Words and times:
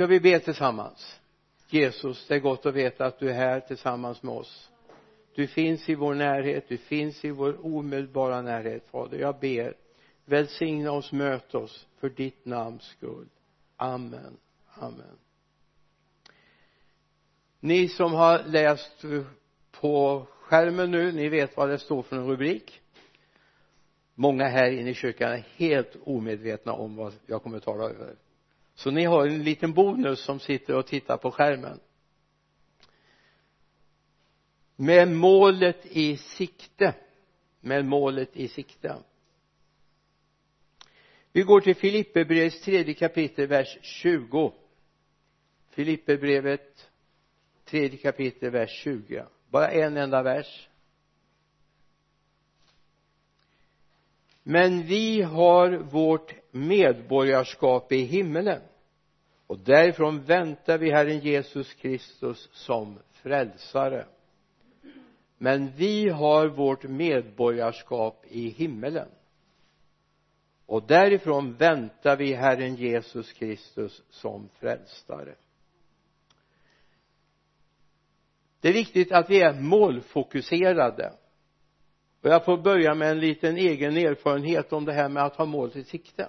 ska 0.00 0.06
vi 0.06 0.20
be 0.20 0.40
tillsammans. 0.40 1.20
Jesus 1.68 2.26
det 2.28 2.34
är 2.34 2.38
gott 2.38 2.66
att 2.66 2.74
veta 2.74 3.06
att 3.06 3.18
du 3.18 3.30
är 3.30 3.34
här 3.34 3.60
tillsammans 3.60 4.22
med 4.22 4.34
oss. 4.34 4.70
Du 5.34 5.46
finns 5.46 5.88
i 5.88 5.94
vår 5.94 6.14
närhet 6.14 6.68
du 6.68 6.76
finns 6.76 7.24
i 7.24 7.30
vår 7.30 7.66
omedelbara 7.66 8.42
närhet 8.42 8.86
fader. 8.90 9.18
Jag 9.18 9.38
ber 9.40 9.74
välsigna 10.24 10.92
oss 10.92 11.12
möt 11.12 11.54
oss 11.54 11.86
för 11.98 12.08
ditt 12.08 12.44
namns 12.44 12.82
skull. 12.82 13.28
Amen. 13.76 14.36
Amen. 14.74 15.18
Ni 17.60 17.88
som 17.88 18.12
har 18.12 18.42
läst 18.46 19.04
på 19.70 20.26
skärmen 20.40 20.90
nu 20.90 21.12
ni 21.12 21.28
vet 21.28 21.56
vad 21.56 21.68
det 21.68 21.78
står 21.78 22.02
för 22.02 22.16
en 22.16 22.26
rubrik. 22.26 22.80
Många 24.14 24.44
här 24.44 24.70
inne 24.70 24.90
i 24.90 24.94
kyrkan 24.94 25.32
är 25.32 25.46
helt 25.56 25.96
omedvetna 26.04 26.72
om 26.72 26.96
vad 26.96 27.12
jag 27.26 27.42
kommer 27.42 27.56
att 27.56 27.64
tala 27.64 27.84
över 27.84 28.16
så 28.80 28.90
ni 28.90 29.04
har 29.04 29.26
en 29.26 29.44
liten 29.44 29.72
bonus 29.72 30.20
som 30.20 30.40
sitter 30.40 30.76
och 30.76 30.86
tittar 30.86 31.16
på 31.16 31.30
skärmen. 31.30 31.80
Med 34.76 35.08
målet 35.08 35.86
i 35.86 36.16
sikte. 36.16 36.94
Med 37.60 37.84
målet 37.84 38.36
i 38.36 38.48
sikte. 38.48 38.96
Vi 41.32 41.42
går 41.42 41.60
till 41.60 41.76
Filipperbrevets 41.76 42.62
tredje 42.62 42.94
kapitel 42.94 43.46
vers 43.46 43.78
20 43.82 44.52
Filipperbrevet 45.70 46.90
tredje 47.64 47.98
kapitel 47.98 48.50
vers 48.50 48.70
20 48.70 49.26
bara 49.50 49.70
en 49.70 49.96
enda 49.96 50.22
vers. 50.22 50.68
Men 54.42 54.82
vi 54.82 55.22
har 55.22 55.70
vårt 55.70 56.34
medborgarskap 56.50 57.92
i 57.92 58.02
himmelen 58.02 58.62
och 59.50 59.58
därifrån 59.58 60.24
väntar 60.24 60.78
vi 60.78 60.90
Herren 60.90 61.18
Jesus 61.18 61.74
Kristus 61.74 62.48
som 62.52 62.98
frälsare. 63.12 64.06
Men 65.38 65.70
vi 65.76 66.08
har 66.08 66.48
vårt 66.48 66.82
medborgarskap 66.82 68.24
i 68.28 68.48
himmelen. 68.48 69.08
Och 70.66 70.86
därifrån 70.86 71.54
väntar 71.54 72.16
vi 72.16 72.34
Herren 72.34 72.74
Jesus 72.74 73.32
Kristus 73.32 74.02
som 74.10 74.48
frälsare. 74.48 75.34
Det 78.60 78.68
är 78.68 78.72
viktigt 78.72 79.12
att 79.12 79.30
vi 79.30 79.40
är 79.40 79.60
målfokuserade. 79.60 81.12
Och 82.22 82.30
jag 82.30 82.44
får 82.44 82.58
börja 82.58 82.94
med 82.94 83.10
en 83.10 83.20
liten 83.20 83.56
egen 83.56 83.96
erfarenhet 83.96 84.72
om 84.72 84.84
det 84.84 84.92
här 84.92 85.08
med 85.08 85.24
att 85.24 85.36
ha 85.36 85.44
målet 85.44 85.76
i 85.76 85.84
sikte 85.84 86.28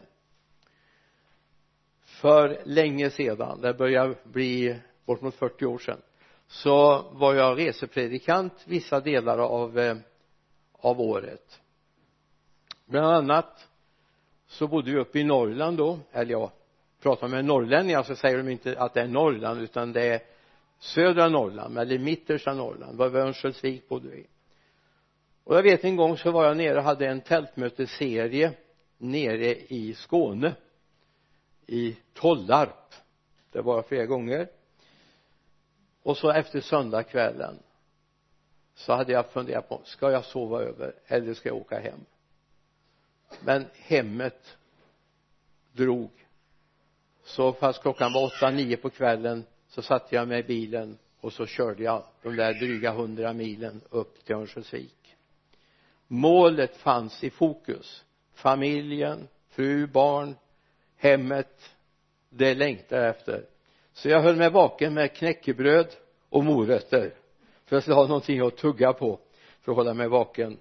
för 2.21 2.61
länge 2.65 3.09
sedan 3.09 3.61
det 3.61 3.73
börjar 3.73 4.15
bli 4.23 4.75
bortemot 5.05 5.35
40 5.35 5.65
år 5.65 5.77
sedan 5.77 6.01
så 6.47 7.05
var 7.11 7.33
jag 7.33 7.59
resepredikant 7.59 8.53
vissa 8.65 8.99
delar 8.99 9.37
av 9.37 9.79
eh, 9.79 9.97
av 10.71 11.01
året. 11.01 11.61
Bland 12.85 13.07
annat 13.07 13.67
så 14.47 14.67
bodde 14.67 14.91
vi 14.91 14.97
uppe 14.97 15.19
i 15.19 15.23
Norrland 15.23 15.77
då 15.77 15.99
eller 16.11 16.31
jag 16.31 16.51
pratar 17.01 17.27
med 17.27 17.45
norrlänningar 17.45 18.03
så 18.03 18.15
säger 18.15 18.37
de 18.37 18.49
inte 18.49 18.79
att 18.79 18.93
det 18.93 19.01
är 19.01 19.07
Norrland 19.07 19.61
utan 19.61 19.93
det 19.93 20.07
är 20.07 20.21
södra 20.79 21.29
Norrland 21.29 21.77
eller 21.77 21.99
mittersta 21.99 22.53
Norrland 22.53 22.97
var 22.97 23.15
Örnsköldsvik 23.15 23.89
bodde 23.89 24.09
vi. 24.09 24.25
Och 25.43 25.55
jag 25.55 25.63
vet 25.63 25.83
en 25.83 25.95
gång 25.95 26.17
så 26.17 26.31
var 26.31 26.45
jag 26.45 26.57
nere 26.57 26.77
och 26.77 26.83
hade 26.83 27.07
en 27.07 27.21
tältmötesserie 27.21 28.51
nere 28.97 29.55
i 29.55 29.93
Skåne 29.93 30.55
i 31.71 31.97
Tollarp. 32.13 32.93
Det 33.51 33.61
var 33.61 33.75
jag 33.75 33.85
flera 33.85 34.05
gånger. 34.05 34.47
Och 36.03 36.17
så 36.17 36.31
efter 36.31 36.61
söndagskvällen 36.61 37.59
så 38.75 38.93
hade 38.93 39.11
jag 39.11 39.29
funderat 39.29 39.69
på 39.69 39.81
ska 39.83 40.11
jag 40.11 40.25
sova 40.25 40.61
över 40.61 40.93
eller 41.07 41.33
ska 41.33 41.49
jag 41.49 41.57
åka 41.57 41.79
hem? 41.79 41.99
Men 43.43 43.65
hemmet 43.73 44.57
drog. 45.71 46.11
Så 47.23 47.53
fast 47.53 47.81
klockan 47.81 48.13
var 48.13 48.25
åtta, 48.25 48.49
nio 48.49 48.77
på 48.77 48.89
kvällen 48.89 49.43
så 49.67 49.81
satte 49.81 50.15
jag 50.15 50.27
mig 50.27 50.39
i 50.39 50.43
bilen 50.43 50.97
och 51.19 51.33
så 51.33 51.45
körde 51.45 51.83
jag 51.83 52.03
de 52.21 52.35
där 52.35 52.53
dryga 52.53 52.91
hundra 52.91 53.33
milen 53.33 53.81
upp 53.89 54.25
till 54.25 54.35
Örnsköldsvik. 54.35 55.15
Målet 56.07 56.77
fanns 56.77 57.23
i 57.23 57.29
fokus. 57.29 58.03
Familjen, 58.33 59.27
fru, 59.49 59.87
barn, 59.87 60.35
hemmet 61.01 61.75
det 62.29 62.55
längtar 62.55 62.97
jag 62.97 63.09
efter. 63.09 63.45
Så 63.93 64.09
jag 64.09 64.21
höll 64.21 64.35
mig 64.35 64.49
vaken 64.49 64.93
med 64.93 65.13
knäckebröd 65.13 65.95
och 66.29 66.43
morötter 66.43 67.13
för 67.65 67.75
jag 67.75 67.83
skulle 67.83 67.95
ha 67.95 68.07
någonting 68.07 68.39
att 68.39 68.57
tugga 68.57 68.93
på 68.93 69.19
för 69.61 69.71
att 69.71 69.75
hålla 69.75 69.93
mig 69.93 70.07
vaken. 70.07 70.57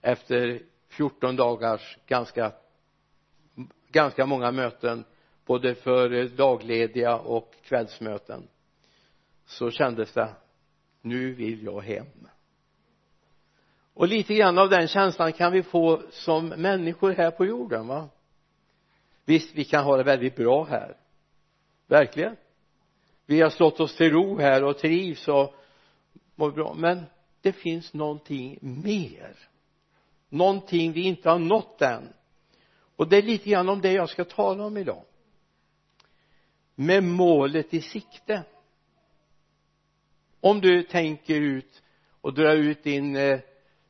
Efter 0.00 0.62
14 0.88 1.36
dagars 1.36 1.98
ganska 2.06 2.52
ganska 3.88 4.26
många 4.26 4.50
möten 4.50 5.04
både 5.46 5.74
för 5.74 6.28
daglediga 6.28 7.16
och 7.16 7.54
kvällsmöten 7.62 8.48
så 9.46 9.70
kändes 9.70 10.12
det 10.12 10.28
nu 11.00 11.34
vill 11.34 11.64
jag 11.64 11.80
hem. 11.80 12.28
Och 13.94 14.08
lite 14.08 14.34
grann 14.34 14.58
av 14.58 14.70
den 14.70 14.88
känslan 14.88 15.32
kan 15.32 15.52
vi 15.52 15.62
få 15.62 16.02
som 16.10 16.48
människor 16.48 17.10
här 17.10 17.30
på 17.30 17.46
jorden 17.46 17.86
va? 17.86 18.08
Visst 19.24 19.54
vi 19.54 19.64
kan 19.64 19.84
ha 19.84 19.96
det 19.96 20.02
väldigt 20.02 20.36
bra 20.36 20.64
här. 20.64 20.96
Verkligen. 21.86 22.36
Vi 23.26 23.40
har 23.40 23.50
slått 23.50 23.80
oss 23.80 23.96
till 23.96 24.10
ro 24.10 24.38
här 24.38 24.64
och 24.64 24.78
trivs 24.78 25.28
och 25.28 25.54
mår 26.34 26.50
bra. 26.50 26.74
Men 26.74 27.02
det 27.40 27.52
finns 27.52 27.92
någonting 27.92 28.58
mer. 28.60 29.36
Någonting 30.28 30.92
vi 30.92 31.02
inte 31.02 31.30
har 31.30 31.38
nått 31.38 31.82
än. 31.82 32.12
Och 32.96 33.08
det 33.08 33.16
är 33.16 33.22
lite 33.22 33.50
grann 33.50 33.68
om 33.68 33.80
det 33.80 33.92
jag 33.92 34.08
ska 34.08 34.24
tala 34.24 34.64
om 34.64 34.76
idag. 34.76 35.04
Med 36.74 37.04
målet 37.04 37.74
i 37.74 37.80
sikte. 37.80 38.42
Om 40.40 40.60
du 40.60 40.82
tänker 40.82 41.40
ut 41.40 41.82
och 42.20 42.34
drar 42.34 42.56
ut 42.56 42.82
din 42.82 43.16
eh, 43.16 43.40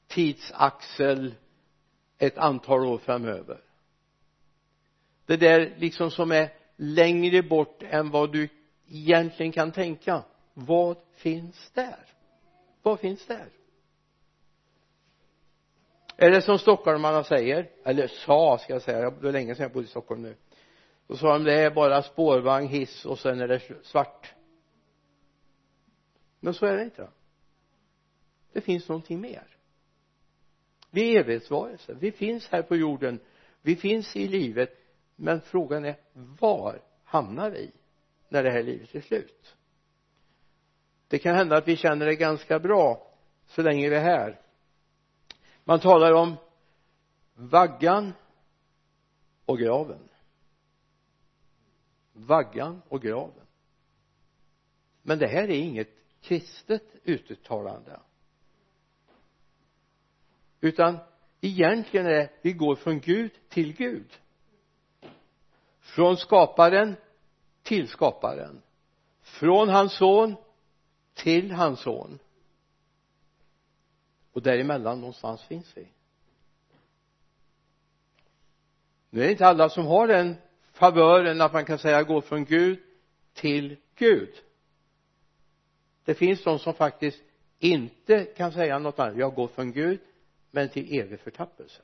tidsaxel 0.06 1.34
ett 2.18 2.38
antal 2.38 2.86
år 2.86 2.98
framöver 2.98 3.60
det 5.26 5.36
där 5.36 5.74
liksom 5.76 6.10
som 6.10 6.32
är 6.32 6.52
längre 6.76 7.42
bort 7.42 7.82
än 7.82 8.10
vad 8.10 8.32
du 8.32 8.48
egentligen 8.88 9.52
kan 9.52 9.72
tänka. 9.72 10.22
Vad 10.54 10.96
finns 11.16 11.70
där? 11.70 12.06
Vad 12.82 13.00
finns 13.00 13.26
där? 13.26 13.48
Är 16.16 16.30
det 16.30 16.42
som 16.42 16.58
stockholmarna 16.58 17.24
säger? 17.24 17.70
Eller 17.84 18.06
sa 18.06 18.58
ska 18.58 18.72
jag 18.72 18.82
säga. 18.82 19.10
Det 19.10 19.24
var 19.24 19.32
länge 19.32 19.54
sedan 19.54 19.62
jag 19.62 19.72
bodde 19.72 19.86
i 19.86 19.90
Stockholm 19.90 20.22
nu. 20.22 20.36
Då 21.06 21.16
sa 21.16 21.32
de 21.32 21.44
det 21.44 21.54
är 21.54 21.70
bara 21.70 22.02
spårvagn, 22.02 22.68
hiss 22.68 23.04
och 23.04 23.18
sen 23.18 23.40
är 23.40 23.48
det 23.48 23.60
svart. 23.82 24.34
Men 26.40 26.54
så 26.54 26.66
är 26.66 26.76
det 26.76 26.84
inte 26.84 27.08
det 28.52 28.60
finns 28.60 28.88
någonting 28.88 29.20
mer. 29.20 29.46
Vi 30.90 31.16
är 31.16 31.20
evighetsvarelser. 31.20 31.94
Vi 31.94 32.12
finns 32.12 32.48
här 32.48 32.62
på 32.62 32.76
jorden. 32.76 33.20
Vi 33.62 33.76
finns 33.76 34.16
i 34.16 34.28
livet 34.28 34.78
men 35.22 35.40
frågan 35.40 35.84
är 35.84 35.96
var 36.12 36.82
hamnar 37.04 37.50
vi 37.50 37.72
när 38.28 38.42
det 38.42 38.50
här 38.50 38.62
livet 38.62 38.94
är 38.94 39.00
slut? 39.00 39.56
Det 41.08 41.18
kan 41.18 41.34
hända 41.34 41.56
att 41.56 41.68
vi 41.68 41.76
känner 41.76 42.06
det 42.06 42.14
ganska 42.14 42.58
bra 42.58 43.12
så 43.46 43.62
länge 43.62 43.88
vi 43.88 43.96
är 43.96 44.00
här. 44.00 44.40
Man 45.64 45.80
talar 45.80 46.12
om 46.12 46.36
vaggan 47.34 48.12
och 49.46 49.58
graven. 49.58 50.08
Vaggan 52.12 52.82
och 52.88 53.02
graven. 53.02 53.46
Men 55.02 55.18
det 55.18 55.26
här 55.26 55.42
är 55.42 55.58
inget 55.58 55.94
kristet 56.20 56.96
uttalande. 57.04 58.00
Utan 60.60 60.98
egentligen 61.40 62.06
är 62.06 62.10
det 62.10 62.30
vi 62.42 62.52
går 62.52 62.76
från 62.76 63.00
Gud 63.00 63.32
till 63.48 63.76
Gud 63.76 64.21
från 65.94 66.16
skaparen 66.16 66.96
till 67.62 67.88
skaparen. 67.88 68.62
Från 69.22 69.68
hans 69.68 69.92
son 69.92 70.36
till 71.14 71.52
hans 71.52 71.80
son. 71.80 72.18
Och 74.32 74.42
däremellan 74.42 75.00
någonstans 75.00 75.42
finns 75.42 75.76
vi. 75.76 75.88
Nu 79.10 79.20
är 79.20 79.24
det 79.24 79.30
inte 79.30 79.46
alla 79.46 79.68
som 79.68 79.86
har 79.86 80.08
den 80.08 80.36
favören 80.72 81.40
att 81.40 81.52
man 81.52 81.64
kan 81.64 81.78
säga 81.78 82.02
gå 82.02 82.20
från 82.20 82.44
Gud 82.44 82.78
till 83.32 83.76
Gud. 83.94 84.34
Det 86.04 86.14
finns 86.14 86.44
de 86.44 86.58
som 86.58 86.74
faktiskt 86.74 87.22
inte 87.58 88.24
kan 88.24 88.52
säga 88.52 88.78
något 88.78 88.98
annat. 88.98 89.16
Jag 89.16 89.34
går 89.34 89.48
från 89.48 89.72
Gud 89.72 90.00
men 90.50 90.68
till 90.68 90.98
evig 91.00 91.20
förtappelse. 91.20 91.82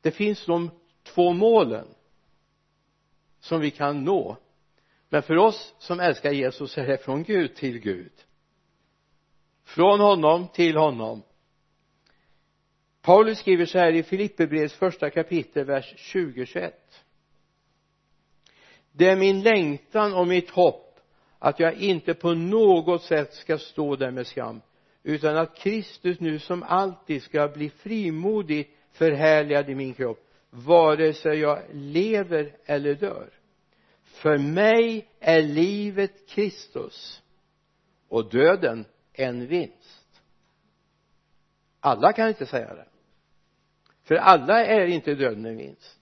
Det 0.00 0.10
finns 0.10 0.46
de 0.46 0.70
två 1.02 1.32
målen 1.32 1.86
som 3.40 3.60
vi 3.60 3.70
kan 3.70 4.04
nå. 4.04 4.36
Men 5.08 5.22
för 5.22 5.36
oss 5.36 5.74
som 5.78 6.00
älskar 6.00 6.32
Jesus 6.32 6.78
är 6.78 6.86
det 6.86 6.98
från 6.98 7.22
Gud 7.22 7.54
till 7.54 7.78
Gud. 7.78 8.12
Från 9.64 10.00
honom 10.00 10.48
till 10.48 10.76
honom. 10.76 11.22
Paulus 13.02 13.38
skriver 13.38 13.66
så 13.66 13.78
här 13.78 13.92
i 13.92 14.02
Filipperbrevets 14.02 14.74
första 14.74 15.10
kapitel 15.10 15.64
vers 15.64 15.94
20-21 16.14 16.72
det 18.92 19.08
är 19.08 19.16
min 19.16 19.42
längtan 19.42 20.14
och 20.14 20.26
mitt 20.26 20.50
hopp 20.50 21.00
att 21.38 21.60
jag 21.60 21.74
inte 21.74 22.14
på 22.14 22.34
något 22.34 23.02
sätt 23.02 23.34
ska 23.34 23.58
stå 23.58 23.96
där 23.96 24.10
med 24.10 24.26
skam 24.26 24.60
utan 25.02 25.36
att 25.36 25.56
Kristus 25.56 26.20
nu 26.20 26.38
som 26.38 26.62
alltid 26.62 27.22
ska 27.22 27.48
bli 27.48 27.70
frimodigt 27.70 28.70
förhärligad 28.92 29.70
i 29.70 29.74
min 29.74 29.94
kropp 29.94 30.31
vare 30.54 31.14
sig 31.14 31.38
jag 31.38 31.62
lever 31.72 32.56
eller 32.64 32.94
dör. 32.94 33.30
För 34.02 34.38
mig 34.38 35.08
är 35.20 35.42
livet 35.42 36.28
Kristus 36.28 37.22
och 38.08 38.30
döden 38.30 38.84
en 39.12 39.46
vinst. 39.46 40.22
Alla 41.80 42.12
kan 42.12 42.28
inte 42.28 42.46
säga 42.46 42.74
det. 42.74 42.88
För 44.02 44.14
alla 44.14 44.66
är 44.66 44.86
inte 44.86 45.14
döden 45.14 45.46
en 45.46 45.56
vinst. 45.56 46.00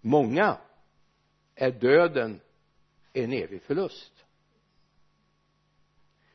Många 0.00 0.58
är 1.54 1.70
döden 1.70 2.40
en 3.12 3.32
evig 3.32 3.62
förlust. 3.62 4.24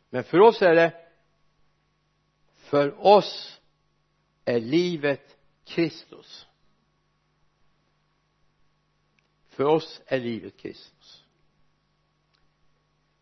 Men 0.09 0.23
för 0.23 0.39
oss 0.39 0.61
är 0.61 0.75
det 0.75 1.03
för 2.55 3.05
oss 3.05 3.61
är 4.45 4.59
livet 4.59 5.37
Kristus 5.65 6.47
för 9.53 9.63
oss 9.63 10.01
är 10.05 10.19
livet 10.19 10.57
Kristus. 10.57 11.23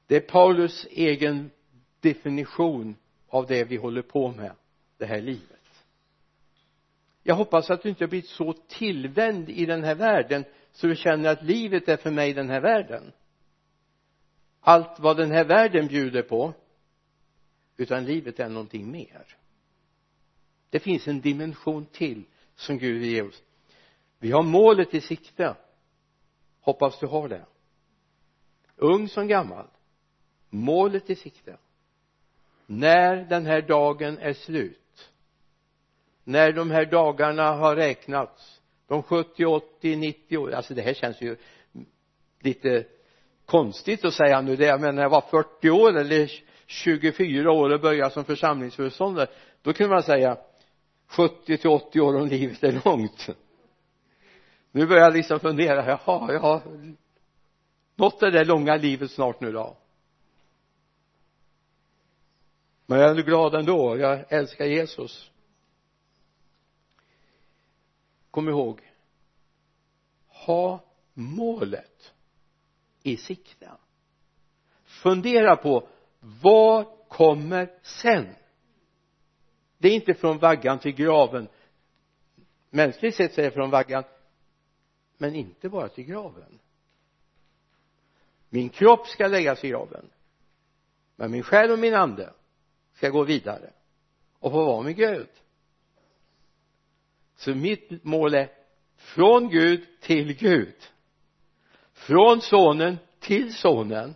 Det 0.08 0.16
är 0.16 0.22
Paulus 0.22 0.88
egen 0.92 1.52
definition 2.00 2.96
av 3.28 3.48
det 3.48 3.64
vi 3.64 3.76
håller 3.76 4.02
på 4.02 4.32
med 4.32 4.52
det 4.98 5.06
här 5.06 5.22
livet. 5.22 5.86
Jag 7.24 7.36
hoppas 7.36 7.70
att 7.70 7.84
du 7.84 7.90
inte 7.90 8.04
har 8.04 8.10
blivit 8.10 8.30
så 8.30 8.54
tillvänd 8.54 9.50
i 9.50 9.66
den 9.66 9.84
här 9.84 9.96
världen 9.96 10.46
så 10.72 10.88
du 10.88 10.96
känner 10.96 11.30
att 11.30 11.44
livet 11.44 11.90
är 11.90 11.98
för 11.98 12.12
mig 12.12 12.34
den 12.34 12.50
här 12.50 12.62
världen. 12.62 13.12
Allt 14.60 15.00
vad 15.00 15.18
den 15.18 15.32
här 15.32 15.46
världen 15.46 15.88
bjuder 15.88 16.22
på 16.22 16.54
utan 17.78 18.06
livet 18.06 18.40
är 18.40 18.50
någonting 18.50 18.92
mer. 18.92 19.38
Det 20.70 20.80
finns 20.80 21.08
en 21.08 21.22
dimension 21.22 21.86
till 21.86 22.24
som 22.56 22.78
Gud 22.78 23.02
vill 23.02 23.10
ge 23.10 23.22
oss. 23.22 23.44
Vi 24.20 24.32
har 24.32 24.44
målet 24.44 24.94
i 24.94 25.02
sikte 25.02 25.56
hoppas 26.62 27.00
du 27.00 27.08
har 27.08 27.30
det. 27.30 27.46
Ung 28.76 29.08
som 29.08 29.28
gammal. 29.28 29.68
Målet 30.50 31.10
i 31.10 31.16
sikte. 31.16 31.58
När 32.66 33.16
den 33.16 33.46
här 33.46 33.62
dagen 33.62 34.18
är 34.18 34.34
slut. 34.34 35.12
När 36.24 36.52
de 36.52 36.72
här 36.72 36.86
dagarna 36.86 37.52
har 37.52 37.76
räknats. 37.76 38.62
De 38.88 39.04
70, 39.04 39.46
80, 39.46 39.96
90 39.96 40.38
år. 40.38 40.52
Alltså 40.52 40.74
det 40.74 40.82
här 40.82 40.94
känns 40.94 41.22
ju 41.22 41.38
lite 42.40 42.86
konstigt 43.46 44.06
att 44.06 44.14
säga 44.14 44.42
nu. 44.42 44.56
Det 44.56 44.66
jag 44.66 44.82
menar 44.82 44.94
när 44.94 45.02
jag 45.02 45.10
var 45.10 45.22
40 45.22 45.70
år 45.70 45.98
eller 45.98 46.32
24 46.66 47.52
år 47.52 47.70
och 47.70 47.82
började 47.82 48.14
som 48.14 48.26
församlingsföreståndare 48.26 49.28
då 49.62 49.74
kunde 49.74 49.94
man 49.94 50.04
säga 50.04 50.38
70 51.08 51.58
till 51.58 51.70
80 51.70 52.02
år 52.02 52.16
om 52.16 52.28
livet 52.28 52.64
är 52.64 52.82
långt 52.86 53.30
nu 54.72 54.88
börjar 54.88 55.04
jag 55.04 55.14
liksom 55.14 55.40
fundera. 55.40 55.86
Jaha 55.86 56.34
jag 56.34 56.40
har 56.40 56.62
nått 57.96 58.20
det 58.20 58.32
där 58.32 58.46
långa 58.46 58.76
livet 58.76 59.12
snart 59.12 59.42
nu 59.42 59.52
då? 59.52 59.78
Men 62.86 63.00
jag 63.00 63.18
är 63.18 63.24
glad 63.24 63.56
ändå. 63.56 63.98
Jag 63.98 64.26
älskar 64.30 64.66
Jesus. 64.66 65.32
Kom 68.32 68.50
ihåg. 68.50 68.82
Ha 70.28 70.80
målet 71.14 72.14
i 73.04 73.18
sikte. 73.18 73.72
Fundera 74.84 75.56
på 75.56 75.88
vad 76.42 76.86
kommer 77.08 77.70
sen? 77.82 78.36
Det 79.78 79.88
är 79.88 79.96
inte 79.96 80.14
från 80.14 80.38
vaggan 80.38 80.80
till 80.80 80.92
graven. 80.92 81.48
Mänskligt 82.70 83.16
sett 83.16 83.34
så 83.34 83.42
är 83.42 83.46
det 83.46 83.52
från 83.52 83.70
vaggan 83.70 84.04
men 85.22 85.36
inte 85.36 85.70
bara 85.70 85.90
till 85.90 86.04
graven. 86.04 86.60
Min 88.50 88.70
kropp 88.70 89.08
ska 89.08 89.28
läggas 89.28 89.64
i 89.64 89.70
graven. 89.70 90.10
Men 91.16 91.32
min 91.32 91.44
själ 91.44 91.72
och 91.72 91.80
min 91.80 91.94
ande 91.94 92.34
ska 92.94 93.10
gå 93.10 93.24
vidare 93.24 93.74
och 94.40 94.52
få 94.52 94.66
vara 94.66 94.82
med 94.82 94.96
Gud. 94.96 95.30
Så 97.36 97.56
mitt 97.56 98.04
mål 98.04 98.34
är 98.34 98.52
från 98.96 99.50
Gud 99.50 99.88
till 100.00 100.34
Gud. 100.34 100.76
Från 101.94 102.42
sonen 102.42 102.98
till 103.20 103.56
sonen. 103.56 104.16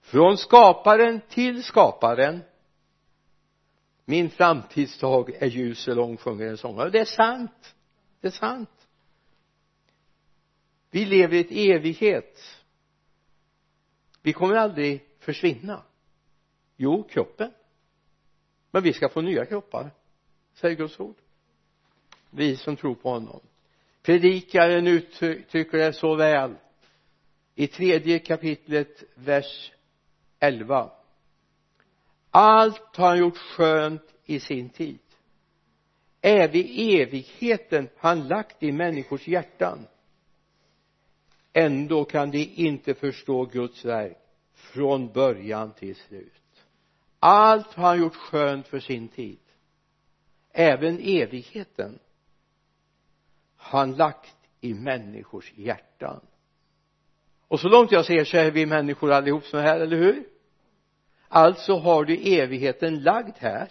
Från 0.00 0.38
skaparen 0.38 1.20
till 1.28 1.64
skaparen. 1.64 2.42
Min 4.04 4.30
framtidsdag 4.30 5.30
är 5.30 5.46
ljus 5.46 5.88
och 5.88 5.96
lång 5.96 6.16
sjunger 6.16 6.46
en 6.46 6.58
sångare. 6.58 6.90
Det 6.90 7.00
är 7.00 7.04
sant. 7.04 7.74
Det 8.20 8.26
är 8.26 8.32
sant 8.32 8.77
vi 10.90 11.04
lever 11.04 11.36
i 11.36 11.40
ett 11.40 11.76
evighet. 11.76 12.56
Vi 14.22 14.32
kommer 14.32 14.54
aldrig 14.54 15.04
försvinna. 15.18 15.82
Jo 16.76 17.02
kroppen. 17.02 17.50
Men 18.70 18.82
vi 18.82 18.92
ska 18.92 19.08
få 19.08 19.20
nya 19.20 19.46
kroppar 19.46 19.90
säger 20.54 20.76
Guds 20.76 21.00
ord. 21.00 21.16
Vi 22.30 22.56
som 22.56 22.76
tror 22.76 22.94
på 22.94 23.10
honom. 23.10 23.40
Predikaren 24.02 24.86
uttrycker 24.86 25.78
det 25.78 25.92
så 25.92 26.14
väl 26.14 26.54
i 27.54 27.66
tredje 27.66 28.18
kapitlet 28.18 29.04
vers 29.14 29.72
11 30.38 30.90
allt 32.30 32.96
har 32.96 33.08
han 33.08 33.18
gjort 33.18 33.36
skönt 33.36 34.14
i 34.24 34.40
sin 34.40 34.68
tid. 34.68 34.98
Även 36.20 36.64
evigheten 36.76 37.88
han 37.96 38.28
lagt 38.28 38.62
i 38.62 38.72
människors 38.72 39.28
hjärtan? 39.28 39.86
Ändå 41.52 42.04
kan 42.04 42.30
de 42.30 42.44
inte 42.44 42.94
förstå 42.94 43.44
Guds 43.44 43.84
verk 43.84 44.18
från 44.54 45.12
början 45.12 45.72
till 45.72 45.96
slut. 45.96 46.32
Allt 47.18 47.74
har 47.74 47.86
han 47.86 48.00
gjort 48.00 48.16
skönt 48.16 48.68
för 48.68 48.80
sin 48.80 49.08
tid. 49.08 49.38
Även 50.52 50.98
evigheten 50.98 51.98
har 53.56 53.78
han 53.78 53.96
lagt 53.96 54.36
i 54.60 54.74
människors 54.74 55.52
hjärtan. 55.56 56.20
Och 57.48 57.60
så 57.60 57.68
långt 57.68 57.92
jag 57.92 58.04
ser 58.04 58.24
så 58.24 58.36
är 58.36 58.50
vi 58.50 58.66
människor 58.66 59.12
allihop 59.12 59.44
så 59.44 59.58
här, 59.58 59.80
eller 59.80 59.96
hur? 59.96 60.24
Alltså 61.28 61.72
har 61.72 62.04
du 62.04 62.16
evigheten 62.16 63.02
lagd 63.02 63.36
här. 63.38 63.70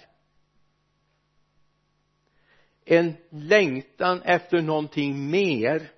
En 2.86 3.13
längtan 3.29 4.22
efter 4.22 4.62
någonting 4.62 5.29
mer 5.29 5.91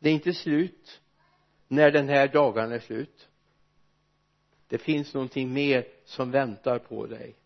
det 0.00 0.08
är 0.08 0.14
inte 0.14 0.34
slut 0.34 1.00
när 1.68 1.90
den 1.90 2.08
här 2.08 2.28
dagen 2.28 2.72
är 2.72 2.78
slut. 2.78 3.28
Det 4.68 4.78
finns 4.78 5.14
någonting 5.14 5.52
mer 5.52 5.86
som 6.04 6.30
väntar 6.30 6.78
på 6.78 7.06
dig. 7.06 7.36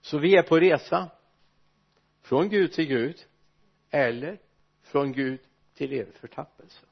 Så 0.00 0.18
vi 0.18 0.36
är 0.36 0.42
på 0.42 0.60
resa 0.60 1.10
från 2.22 2.48
Gud 2.48 2.72
till 2.72 2.86
Gud 2.86 3.26
eller 3.90 4.38
från 4.82 5.12
Gud 5.12 5.40
till 5.74 5.92
evig 5.92 6.14
förtappelse. 6.14 6.86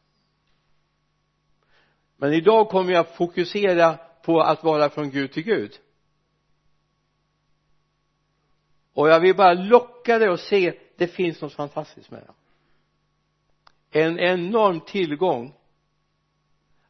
Men 2.16 2.32
idag 2.32 2.68
kommer 2.68 2.92
jag 2.92 3.14
fokusera 3.14 3.97
på 4.23 4.40
att 4.40 4.64
vara 4.64 4.90
från 4.90 5.11
Gud 5.11 5.32
till 5.32 5.42
Gud. 5.42 5.80
Och 8.92 9.09
jag 9.09 9.20
vill 9.20 9.37
bara 9.37 9.54
locka 9.54 10.18
dig 10.18 10.28
och 10.28 10.40
se 10.40 10.78
det 10.97 11.06
finns 11.06 11.40
något 11.40 11.52
fantastiskt 11.52 12.11
med 12.11 12.23
det 12.23 12.32
en 13.90 14.18
enorm 14.18 14.80
tillgång 14.80 15.54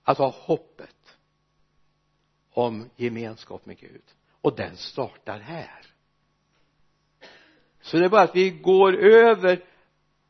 att 0.02 0.18
ha 0.18 0.28
hoppet 0.28 1.16
om 2.50 2.90
gemenskap 2.96 3.66
med 3.66 3.78
Gud. 3.78 4.02
Och 4.40 4.56
den 4.56 4.76
startar 4.76 5.38
här. 5.38 5.86
Så 7.80 7.96
det 7.96 8.04
är 8.04 8.08
bara 8.08 8.22
att 8.22 8.36
vi 8.36 8.50
går 8.50 8.96
över 8.96 9.64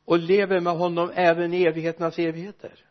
och 0.04 0.18
lever 0.18 0.60
med 0.60 0.72
honom 0.72 1.10
även 1.14 1.54
i 1.54 1.62
evigheternas 1.62 2.18
evigheter. 2.18 2.84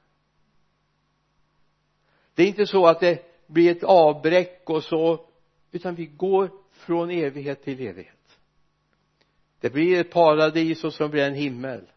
Det 2.34 2.44
är 2.44 2.48
inte 2.48 2.68
så 2.68 2.86
att 2.86 3.00
det 3.00 3.48
blir 3.48 3.72
ett 3.72 3.84
avbräck 3.84 4.70
och 4.70 4.84
så 4.84 5.26
utan 5.72 5.96
vi 5.96 6.06
går 6.06 6.52
från 6.72 7.10
evighet 7.10 7.64
till 7.64 7.88
evighet. 7.88 8.40
Det 9.60 9.70
blir 9.70 10.00
ett 10.00 10.12
paradis 10.12 10.84
och 10.84 10.94
så 10.94 11.08
blir 11.08 11.22
det 11.22 11.28
en 11.28 11.34
himmel 11.34 11.88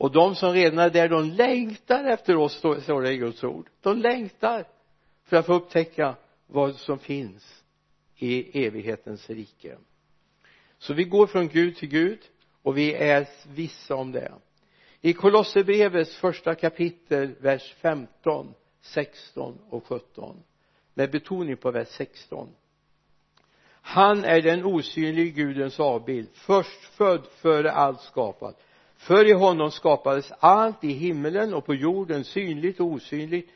och 0.00 0.12
de 0.12 0.34
som 0.34 0.52
redan 0.52 0.78
är 0.78 0.90
där 0.90 1.08
de 1.08 1.30
längtar 1.30 2.04
efter 2.04 2.36
oss 2.36 2.54
står 2.54 3.02
det 3.02 3.12
i 3.12 3.16
Guds 3.16 3.44
ord. 3.44 3.70
De 3.80 3.98
längtar 3.98 4.64
för 5.24 5.36
att 5.36 5.46
få 5.46 5.54
upptäcka 5.54 6.14
vad 6.46 6.76
som 6.76 6.98
finns 6.98 7.64
i 8.16 8.64
evighetens 8.66 9.30
rike. 9.30 9.76
Så 10.78 10.94
vi 10.94 11.04
går 11.04 11.26
från 11.26 11.48
Gud 11.48 11.76
till 11.76 11.88
Gud 11.88 12.18
och 12.62 12.78
vi 12.78 12.94
är 12.94 13.28
vissa 13.54 13.94
om 13.94 14.12
det. 14.12 14.32
I 15.00 15.12
Kolosserbrevets 15.12 16.16
första 16.16 16.54
kapitel 16.54 17.34
vers 17.40 17.74
15 17.80 18.54
16 18.80 19.58
och 19.70 19.86
17 19.86 20.42
med 20.94 21.10
betoning 21.10 21.56
på 21.56 21.70
vers 21.70 21.88
16 21.88 22.48
han 23.82 24.24
är 24.24 24.42
den 24.42 24.64
osynlige 24.64 25.30
Gudens 25.30 25.80
avbild 25.80 26.28
först 26.34 26.84
född 26.84 27.26
före 27.26 27.72
allt 27.72 28.00
skapat 28.00 28.60
för 29.00 29.28
i 29.28 29.32
honom 29.32 29.70
skapades 29.70 30.32
allt 30.38 30.84
i 30.84 30.92
himmelen 30.92 31.54
och 31.54 31.66
på 31.66 31.74
jorden 31.74 32.24
synligt 32.24 32.80
och 32.80 32.86
osynligt. 32.86 33.50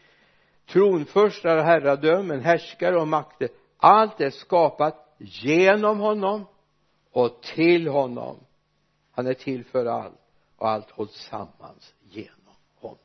Tronförstar 0.66 1.56
och 1.56 1.64
herradömen 1.64 2.40
härskare 2.40 3.00
och 3.00 3.08
makter. 3.08 3.48
Allt 3.76 4.20
är 4.20 4.30
skapat 4.30 5.14
genom 5.18 6.00
honom 6.00 6.46
och 7.10 7.42
till 7.42 7.88
honom. 7.88 8.36
Han 9.10 9.26
är 9.26 9.34
till 9.34 9.64
för 9.64 9.86
allt 9.86 10.20
och 10.56 10.68
allt 10.68 10.90
hålls 10.90 11.28
sammans 11.30 11.94
genom 12.02 12.54
honom. 12.74 12.98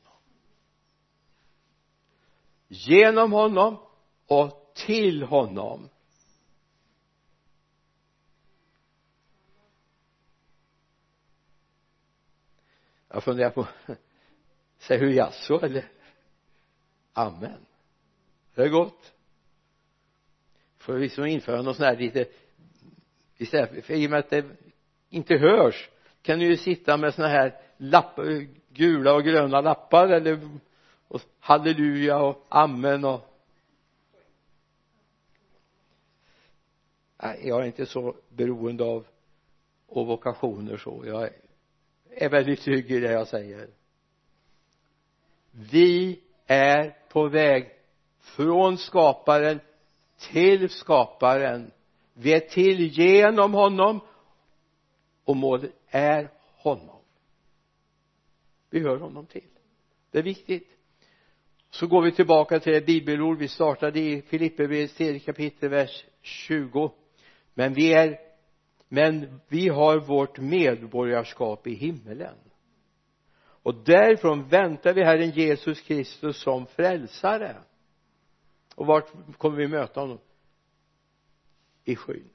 Genom 2.67 3.31
honom 3.31 3.77
och 4.27 4.72
till 4.86 5.24
honom. 5.24 5.89
Jag 13.09 13.23
funderar 13.23 13.49
på 13.49 13.67
säger 14.77 15.01
du 15.01 15.13
jaså 15.13 15.59
eller 15.61 15.85
amen. 17.13 17.65
Det 18.55 18.61
är 18.61 18.69
gott. 18.69 19.13
Får 20.77 20.93
vi 20.93 20.99
liksom 20.99 21.25
införa 21.25 21.61
något 21.61 21.75
sån 21.75 21.85
här 21.85 21.97
lite 21.97 22.25
istället 23.37 23.85
för 23.85 23.93
i 23.93 24.07
och 24.07 24.11
med 24.11 24.19
att 24.19 24.29
det 24.29 24.45
inte 25.09 25.35
hörs 25.35 25.89
kan 26.21 26.39
du 26.39 26.45
ju 26.45 26.57
sitta 26.57 26.97
med 26.97 27.13
såna 27.13 27.27
här 27.27 27.61
lappar, 27.77 28.47
gula 28.69 29.13
och 29.13 29.23
gröna 29.23 29.61
lappar 29.61 30.07
eller 30.07 30.59
och 31.07 31.21
halleluja 31.39 32.17
och 32.17 32.45
amen 32.49 33.05
och 33.05 33.21
nej 37.23 37.41
jag 37.47 37.61
är 37.61 37.65
inte 37.65 37.85
så 37.85 38.15
beroende 38.29 38.83
av 38.83 39.07
ovokationer 39.87 40.77
så. 40.77 41.03
Jag 41.05 41.29
är 42.09 42.29
väldigt 42.29 42.61
trygg 42.61 42.91
i 42.91 42.99
det 42.99 43.11
jag 43.11 43.27
säger. 43.27 43.69
Vi 45.51 46.19
är 46.45 46.97
på 47.09 47.27
väg 47.27 47.71
från 48.19 48.77
skaparen 48.77 49.59
till 50.31 50.69
skaparen. 50.69 51.71
Vi 52.13 52.33
är 52.33 52.39
till 52.39 52.79
genom 52.79 53.53
honom 53.53 53.99
och 55.23 55.37
målet 55.37 55.71
är 55.87 56.31
honom. 56.55 57.01
Vi 58.69 58.79
hör 58.79 58.97
honom 58.97 59.25
till. 59.25 59.49
Det 60.11 60.19
är 60.19 60.23
viktigt. 60.23 60.67
Så 61.69 61.87
går 61.87 62.01
vi 62.01 62.11
tillbaka 62.11 62.59
till 62.59 62.73
det 62.73 62.85
bibelord. 62.85 63.37
Vi 63.37 63.47
startade 63.47 63.99
i 63.99 64.21
Filipperbrevets 64.21 64.93
tredje 64.93 65.19
kapitel 65.19 65.69
vers 65.69 66.05
20 66.21 66.91
men 67.53 67.73
vi 67.73 67.93
är 67.93 68.28
men 68.89 69.39
vi 69.48 69.67
har 69.69 70.00
vårt 70.00 70.39
medborgarskap 70.39 71.67
i 71.67 71.74
himmelen. 71.74 72.36
Och 73.39 73.75
därifrån 73.75 74.48
väntar 74.48 74.93
vi 74.93 75.03
Herren 75.03 75.29
Jesus 75.29 75.81
Kristus 75.81 76.41
som 76.41 76.65
frälsare. 76.65 77.58
Och 78.75 78.86
vart 78.86 79.38
kommer 79.38 79.58
vi 79.58 79.67
möta 79.67 80.00
honom? 80.00 80.19
I 81.84 81.96
skyn. 81.96 82.29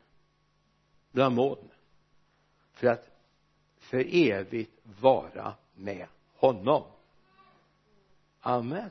Bland 1.12 1.34
moln. 1.34 1.68
För 2.72 2.86
att 2.86 3.10
för 3.78 4.14
evigt 4.14 4.80
vara 5.00 5.54
med 5.74 6.06
honom. 6.36 6.84
Amen. 8.40 8.90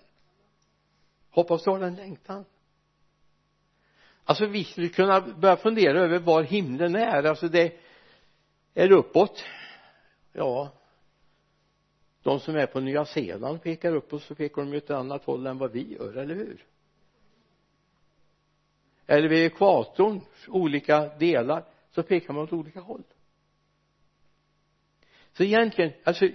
Hoppas 1.30 1.64
du 1.64 1.70
har 1.70 1.80
den 1.80 1.96
längtan 1.96 2.46
alltså 4.26 4.46
vi 4.46 4.64
skulle 4.64 4.90
kunna 4.90 5.22
börja 5.22 5.58
fundera 5.58 6.00
över 6.00 6.20
var 6.20 6.44
himlen 6.44 6.96
är. 6.96 7.24
Alltså 7.24 7.48
det 7.48 7.74
är 8.74 8.92
uppåt. 8.92 9.44
Ja. 10.32 10.74
De 12.24 12.40
som 12.40 12.56
är 12.56 12.66
på 12.66 12.80
Nya 12.80 13.06
Zeeland 13.06 13.64
pekar 13.64 13.96
uppåt 13.96 14.24
så 14.24 14.36
pekar 14.36 14.62
de 14.62 14.72
ju 14.72 14.78
åt 14.78 14.84
ett 14.84 14.90
annat 14.90 15.24
håll 15.24 15.48
än 15.48 15.58
vad 15.58 15.72
vi 15.72 15.94
gör, 15.94 16.18
eller 16.18 16.36
hur? 16.36 16.66
Eller 19.08 19.30
vid 19.30 19.46
ekvatorns 19.46 20.24
olika 20.48 21.08
delar 21.08 21.64
så 21.92 22.04
pekar 22.04 22.34
man 22.34 22.44
åt 22.44 22.54
olika 22.54 22.80
håll. 22.80 23.04
Så 25.34 25.44
egentligen 25.44 25.92
alltså 26.04 26.30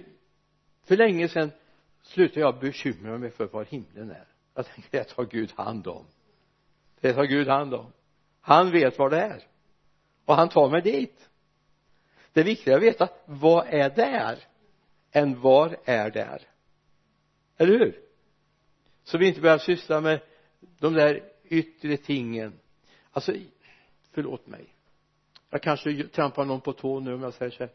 för 0.83 0.97
länge 0.97 1.27
sedan 1.27 1.51
slutade 2.01 2.39
jag 2.39 2.59
bekymra 2.59 3.17
mig 3.17 3.31
för 3.31 3.45
var 3.45 3.65
himlen 3.65 4.11
är. 4.11 4.27
Jag 4.53 4.65
tänkte 4.65 4.97
det 4.97 5.03
tar 5.03 5.25
Gud 5.25 5.51
hand 5.55 5.87
om 5.87 6.05
det 7.01 7.13
tar 7.13 7.25
Gud 7.25 7.47
hand 7.47 7.73
om. 7.73 7.91
Han 8.41 8.71
vet 8.71 8.99
var 8.99 9.09
det 9.09 9.21
är. 9.21 9.43
Och 10.25 10.35
han 10.35 10.49
tar 10.49 10.69
mig 10.69 10.81
dit. 10.81 11.29
Det 12.33 12.39
är 12.39 12.45
viktigare 12.45 12.77
att 12.77 12.83
veta 12.83 13.09
vad 13.25 13.67
är 13.67 13.89
där? 13.89 14.39
Än 15.11 15.41
var 15.41 15.77
är 15.85 16.11
där? 16.11 16.41
Eller 17.57 17.79
hur? 17.79 17.99
Så 19.03 19.17
vi 19.17 19.27
inte 19.27 19.41
börjar 19.41 19.57
syssla 19.57 20.01
med 20.01 20.19
de 20.79 20.93
där 20.93 21.23
yttre 21.43 21.97
tingen. 21.97 22.53
Alltså 23.11 23.33
förlåt 24.11 24.47
mig. 24.47 24.65
Jag 25.49 25.61
kanske 25.61 26.07
trampar 26.07 26.45
någon 26.45 26.61
på 26.61 26.73
tå 26.73 26.99
nu 26.99 27.13
om 27.13 27.23
jag 27.23 27.33
säger 27.33 27.51
så 27.51 27.63
här. 27.63 27.73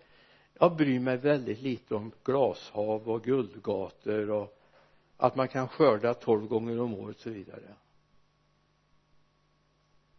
Jag 0.59 0.77
bryr 0.77 1.01
mig 1.01 1.17
väldigt 1.17 1.61
lite 1.61 1.95
om 1.95 2.13
glashav 2.25 3.09
och 3.09 3.25
guldgator 3.25 4.31
och 4.31 4.61
att 5.17 5.37
man 5.37 5.49
kan 5.49 5.69
skörda 5.69 6.15
tolv 6.15 6.47
gånger 6.47 6.81
om 6.81 6.95
året 6.95 7.17
och 7.17 7.23
så 7.23 7.31
vidare 7.31 7.75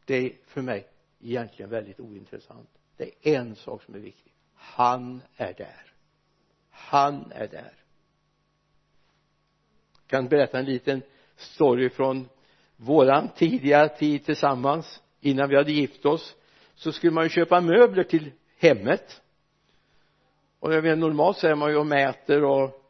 det 0.06 0.16
är 0.16 0.32
för 0.46 0.62
mig 0.62 0.88
egentligen 1.22 1.70
väldigt 1.70 2.00
ointressant. 2.00 2.70
Det 2.98 3.04
är 3.22 3.40
en 3.40 3.56
sak 3.56 3.84
som 3.84 3.96
är 3.96 4.00
viktig. 4.00 4.32
Han 4.56 5.22
är 5.38 5.54
där. 5.54 5.94
Han 6.70 7.32
är 7.32 7.48
där. 7.48 7.74
Jag 9.94 10.08
kan 10.08 10.28
berätta 10.28 10.60
en 10.60 10.66
liten 10.66 11.02
story 11.36 11.90
från 11.90 12.30
våran 12.76 13.30
tidiga 13.36 13.90
tid 13.90 14.26
tillsammans. 14.26 15.02
Innan 15.20 15.50
vi 15.50 15.56
hade 15.56 15.72
gift 15.72 16.06
oss 16.06 16.36
så 16.76 16.92
skulle 16.92 17.12
man 17.12 17.24
ju 17.24 17.30
köpa 17.30 17.62
möbler 17.62 18.04
till 18.04 18.32
hemmet. 18.58 19.22
Och 20.60 20.74
jag 20.74 20.82
vet 20.82 20.98
normalt 20.98 21.38
så 21.38 21.48
är 21.48 21.56
man 21.56 21.72
ju 21.72 21.78
och 21.78 21.88
mäter 21.88 22.44
och 22.44 22.82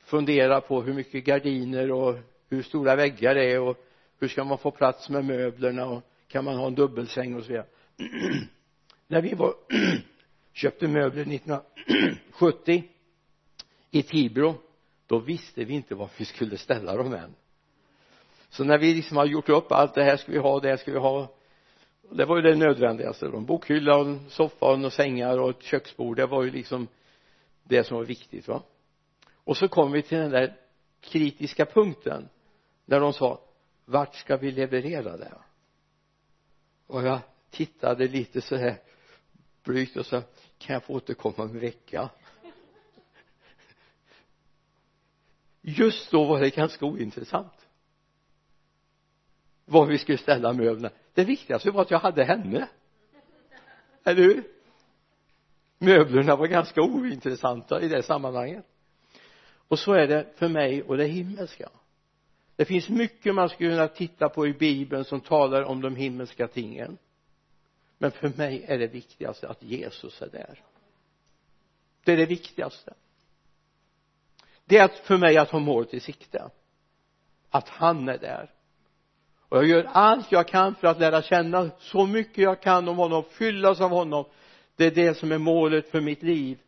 funderar 0.00 0.60
på 0.60 0.82
hur 0.82 0.94
mycket 0.94 1.24
gardiner 1.24 1.92
och 1.92 2.18
hur 2.48 2.62
stora 2.62 2.96
väggar 2.96 3.34
det 3.34 3.52
är 3.52 3.60
och 3.60 3.76
hur 4.18 4.28
ska 4.28 4.44
man 4.44 4.58
få 4.58 4.70
plats 4.70 5.08
med 5.08 5.24
möblerna 5.24 5.86
och 5.86 6.02
kan 6.30 6.44
man 6.44 6.56
ha 6.56 6.66
en 6.66 6.74
dubbelsäng 6.74 7.34
och 7.34 7.42
så 7.42 7.48
vidare. 7.48 7.66
När 9.06 9.22
vi 9.22 9.34
var 9.34 9.54
köpte 10.52 10.88
möbler 10.88 11.22
1970 11.22 12.84
i 13.90 14.02
Tibro 14.02 14.54
då 15.06 15.18
visste 15.18 15.64
vi 15.64 15.74
inte 15.74 15.94
var 15.94 16.10
vi 16.18 16.24
skulle 16.24 16.56
ställa 16.56 16.96
dem 16.96 17.14
än. 17.14 17.34
Så 18.48 18.64
när 18.64 18.78
vi 18.78 18.94
liksom 18.94 19.16
har 19.16 19.26
gjort 19.26 19.48
upp 19.48 19.72
allt 19.72 19.94
det 19.94 20.04
här 20.04 20.16
ska 20.16 20.32
vi 20.32 20.38
ha 20.38 20.60
det 20.60 20.68
här 20.68 20.76
ska 20.76 20.92
vi 20.92 20.98
ha. 20.98 21.34
Det 22.10 22.24
var 22.24 22.36
ju 22.36 22.42
det 22.42 22.56
nödvändigaste. 22.56 23.26
En 23.26 23.46
bokhylla 23.46 23.96
och 23.96 24.06
en 24.06 24.30
soffa 24.30 24.66
och 24.66 24.78
några 24.78 24.90
sängar 24.90 25.38
och 25.38 25.50
ett 25.50 25.62
köksbord. 25.62 26.16
Det 26.16 26.26
var 26.26 26.42
ju 26.42 26.50
liksom 26.50 26.88
det 27.64 27.84
som 27.84 27.96
var 27.96 28.04
viktigt 28.04 28.48
va. 28.48 28.62
Och 29.34 29.56
så 29.56 29.68
kom 29.68 29.92
vi 29.92 30.02
till 30.02 30.18
den 30.18 30.30
där 30.30 30.56
kritiska 31.00 31.66
punkten 31.66 32.28
där 32.84 33.00
de 33.00 33.12
sa 33.12 33.40
vart 33.84 34.14
ska 34.14 34.36
vi 34.36 34.50
leverera 34.50 35.16
det 35.16 35.32
och 36.90 37.02
jag 37.02 37.20
tittade 37.50 38.08
lite 38.08 38.40
så 38.40 38.56
här 38.56 38.76
blygt 39.62 39.96
och 39.96 40.06
sa 40.06 40.22
kan 40.58 40.74
jag 40.74 40.84
få 40.84 40.94
återkomma 40.94 41.34
om 41.36 41.50
en 41.50 41.60
vecka? 41.60 42.10
Just 45.60 46.10
då 46.10 46.24
var 46.24 46.40
det 46.40 46.50
ganska 46.50 46.86
ointressant. 46.86 47.66
Var 49.64 49.86
vi 49.86 49.98
skulle 49.98 50.18
ställa 50.18 50.52
möblerna 50.52 50.90
det 51.14 51.24
viktigaste 51.24 51.70
var 51.70 51.82
att 51.82 51.90
jag 51.90 51.98
hade 51.98 52.24
henne. 52.24 52.68
Eller 54.04 54.22
hur? 54.22 54.44
Möblerna 55.78 56.36
var 56.36 56.46
ganska 56.46 56.82
ointressanta 56.82 57.80
i 57.80 57.88
det 57.88 58.02
sammanhanget. 58.02 58.66
Och 59.68 59.78
så 59.78 59.92
är 59.92 60.06
det 60.06 60.26
för 60.36 60.48
mig 60.48 60.82
och 60.82 60.96
det 60.96 61.04
himmelska 61.04 61.68
det 62.60 62.66
finns 62.66 62.88
mycket 62.88 63.34
man 63.34 63.48
skulle 63.48 63.70
kunna 63.70 63.88
titta 63.88 64.28
på 64.28 64.46
i 64.46 64.52
bibeln 64.52 65.04
som 65.04 65.20
talar 65.20 65.62
om 65.62 65.80
de 65.80 65.96
himmelska 65.96 66.48
tingen. 66.48 66.98
Men 67.98 68.10
för 68.10 68.32
mig 68.36 68.64
är 68.68 68.78
det 68.78 68.86
viktigaste 68.86 69.48
att 69.48 69.62
Jesus 69.62 70.22
är 70.22 70.28
där. 70.28 70.62
Det 72.04 72.12
är 72.12 72.16
det 72.16 72.26
viktigaste. 72.26 72.94
Det 74.64 74.78
är 74.78 74.88
för 74.88 75.16
mig 75.16 75.36
att 75.36 75.50
ha 75.50 75.58
målet 75.58 75.94
i 75.94 76.00
sikte. 76.00 76.50
Att 77.50 77.68
han 77.68 78.08
är 78.08 78.18
där. 78.18 78.50
Och 79.48 79.56
jag 79.56 79.66
gör 79.66 79.84
allt 79.92 80.32
jag 80.32 80.48
kan 80.48 80.74
för 80.74 80.86
att 80.86 81.00
lära 81.00 81.22
känna 81.22 81.70
så 81.78 82.06
mycket 82.06 82.38
jag 82.38 82.62
kan 82.62 82.88
om 82.88 82.96
honom 82.96 83.24
fyllas 83.24 83.80
av 83.80 83.90
honom. 83.90 84.24
Det 84.76 84.84
är 84.84 84.90
det 84.90 85.14
som 85.14 85.32
är 85.32 85.38
målet 85.38 85.90
för 85.90 86.00
mitt 86.00 86.22
liv. 86.22 86.58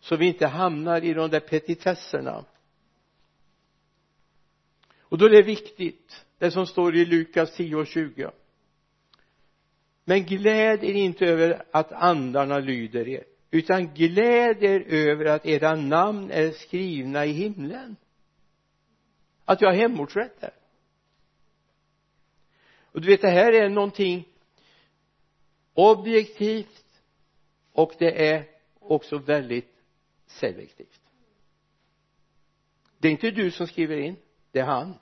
Så 0.00 0.16
vi 0.16 0.26
inte 0.26 0.46
hamnar 0.46 1.04
i 1.04 1.14
de 1.14 1.30
där 1.30 1.40
petitesserna 1.40 2.44
och 5.10 5.18
då 5.18 5.26
är 5.26 5.30
det 5.30 5.42
viktigt 5.42 6.24
det 6.38 6.50
som 6.50 6.66
står 6.66 6.96
i 6.96 7.04
Lukas 7.04 7.56
10 7.56 7.76
och 7.76 7.86
20 7.86 8.30
men 10.04 10.24
gläd 10.24 10.84
er 10.84 10.94
inte 10.94 11.26
över 11.26 11.62
att 11.70 11.92
andarna 11.92 12.58
lyder 12.58 13.08
er 13.08 13.24
utan 13.50 13.94
gläd 13.94 14.64
er 14.64 14.80
över 14.80 15.24
att 15.24 15.46
era 15.46 15.74
namn 15.74 16.30
är 16.30 16.50
skrivna 16.50 17.26
i 17.26 17.32
himlen. 17.32 17.96
Att 19.44 19.60
jag 19.60 19.68
har 19.68 19.76
hemortsrätt 19.76 20.40
där. 20.40 20.54
Och 22.84 23.00
du 23.00 23.08
vet 23.08 23.20
det 23.20 23.30
här 23.30 23.52
är 23.52 23.68
någonting 23.68 24.28
objektivt 25.74 27.02
och 27.72 27.92
det 27.98 28.28
är 28.28 28.48
också 28.78 29.18
väldigt 29.18 29.74
selektivt. 30.26 31.00
Det 32.98 33.08
är 33.08 33.12
inte 33.12 33.30
du 33.30 33.50
som 33.50 33.66
skriver 33.66 33.96
in 33.96 34.16
det 34.52 34.60
är 34.60 34.64
han. 34.64 34.94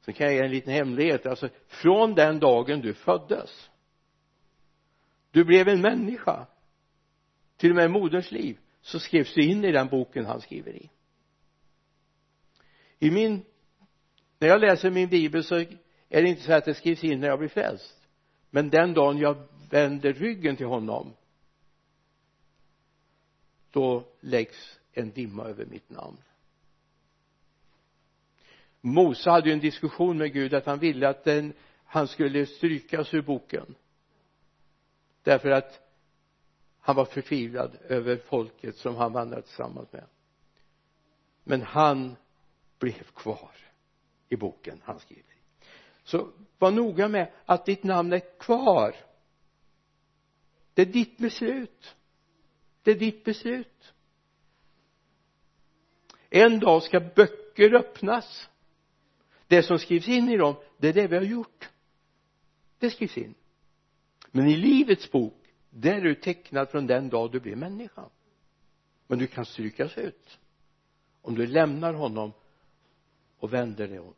Så 0.00 0.12
kan 0.12 0.26
jag 0.26 0.34
ge 0.34 0.40
en 0.40 0.50
liten 0.50 0.72
hemlighet. 0.72 1.26
Alltså 1.26 1.48
från 1.66 2.14
den 2.14 2.40
dagen 2.40 2.80
du 2.80 2.94
föddes 2.94 3.70
du 5.34 5.44
blev 5.44 5.68
en 5.68 5.80
människa. 5.80 6.46
Till 7.56 7.70
och 7.70 7.76
med 7.76 7.84
i 7.84 7.88
moderns 7.88 8.30
liv 8.30 8.58
så 8.80 9.00
skrevs 9.00 9.34
du 9.34 9.44
in 9.44 9.64
i 9.64 9.72
den 9.72 9.88
boken 9.88 10.26
han 10.26 10.40
skriver 10.40 10.76
i. 10.76 10.90
I 12.98 13.10
min 13.10 13.44
när 14.38 14.48
jag 14.48 14.60
läser 14.60 14.90
min 14.90 15.08
bibel 15.08 15.44
så 15.44 15.54
är 16.08 16.22
det 16.22 16.28
inte 16.28 16.42
så 16.42 16.52
att 16.52 16.64
det 16.64 16.74
skrivs 16.74 17.04
in 17.04 17.20
när 17.20 17.28
jag 17.28 17.38
blir 17.38 17.48
frälst. 17.48 18.08
Men 18.50 18.70
den 18.70 18.94
dagen 18.94 19.18
jag 19.18 19.48
vänder 19.70 20.12
ryggen 20.12 20.56
till 20.56 20.66
honom 20.66 21.16
då 23.70 24.04
läggs 24.20 24.78
en 24.92 25.10
dimma 25.10 25.44
över 25.44 25.66
mitt 25.66 25.90
namn. 25.90 26.18
Mose 28.86 29.30
hade 29.30 29.48
ju 29.48 29.52
en 29.52 29.60
diskussion 29.60 30.18
med 30.18 30.32
Gud 30.32 30.54
att 30.54 30.66
han 30.66 30.78
ville 30.78 31.08
att 31.08 31.24
den, 31.24 31.52
han 31.84 32.08
skulle 32.08 32.46
strykas 32.46 33.14
ur 33.14 33.22
boken. 33.22 33.74
Därför 35.22 35.50
att 35.50 35.80
han 36.80 36.96
var 36.96 37.04
förtvivlad 37.04 37.76
över 37.88 38.16
folket 38.16 38.76
som 38.76 38.96
han 38.96 39.12
vandrade 39.12 39.42
tillsammans 39.42 39.92
med. 39.92 40.04
Men 41.44 41.62
han 41.62 42.16
blev 42.78 43.02
kvar 43.02 43.50
i 44.28 44.36
boken 44.36 44.80
han 44.84 45.00
skriver. 45.00 45.34
Så 46.02 46.30
var 46.58 46.70
noga 46.70 47.08
med 47.08 47.32
att 47.44 47.66
ditt 47.66 47.84
namn 47.84 48.12
är 48.12 48.38
kvar. 48.38 48.96
Det 50.74 50.82
är 50.82 50.86
ditt 50.86 51.18
beslut. 51.18 51.96
Det 52.82 52.90
är 52.90 52.98
ditt 52.98 53.24
beslut. 53.24 53.94
En 56.30 56.60
dag 56.60 56.82
ska 56.82 57.00
böcker 57.00 57.74
öppnas 57.74 58.48
det 59.46 59.62
som 59.62 59.78
skrivs 59.78 60.08
in 60.08 60.28
i 60.28 60.36
dem 60.36 60.54
det 60.78 60.88
är 60.88 60.92
det 60.92 61.06
vi 61.06 61.16
har 61.16 61.24
gjort. 61.24 61.68
Det 62.78 62.90
skrivs 62.90 63.18
in. 63.18 63.34
Men 64.30 64.48
i 64.48 64.56
livets 64.56 65.10
bok 65.12 65.44
där 65.70 65.94
är 65.94 66.00
du 66.00 66.14
tecknad 66.14 66.70
från 66.70 66.86
den 66.86 67.08
dag 67.08 67.32
du 67.32 67.40
blev 67.40 67.58
människa. 67.58 68.04
Men 69.06 69.18
du 69.18 69.26
kan 69.26 69.46
strykas 69.46 69.98
ut 69.98 70.38
om 71.22 71.34
du 71.34 71.46
lämnar 71.46 71.94
honom 71.94 72.32
och 73.38 73.52
vänder 73.52 73.88
dig 73.88 73.98
om. 73.98 74.14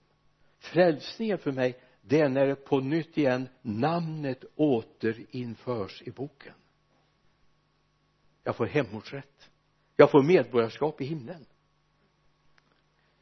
Frälsningen 0.59 1.39
för 1.39 1.53
mig 1.53 1.81
det 2.01 2.21
är 2.21 2.29
när 2.29 2.47
det 2.47 2.55
på 2.55 2.81
nytt 2.81 3.19
igen 3.19 3.49
namnet 3.63 4.45
återinförs 4.55 6.03
i 6.03 6.11
boken. 6.11 6.55
Jag 8.43 8.57
får 8.57 8.67
hemortsrätt. 8.67 9.51
Jag 9.97 10.11
får 10.11 10.23
medborgarskap 10.23 11.01
i 11.01 11.05
himlen. 11.05 11.47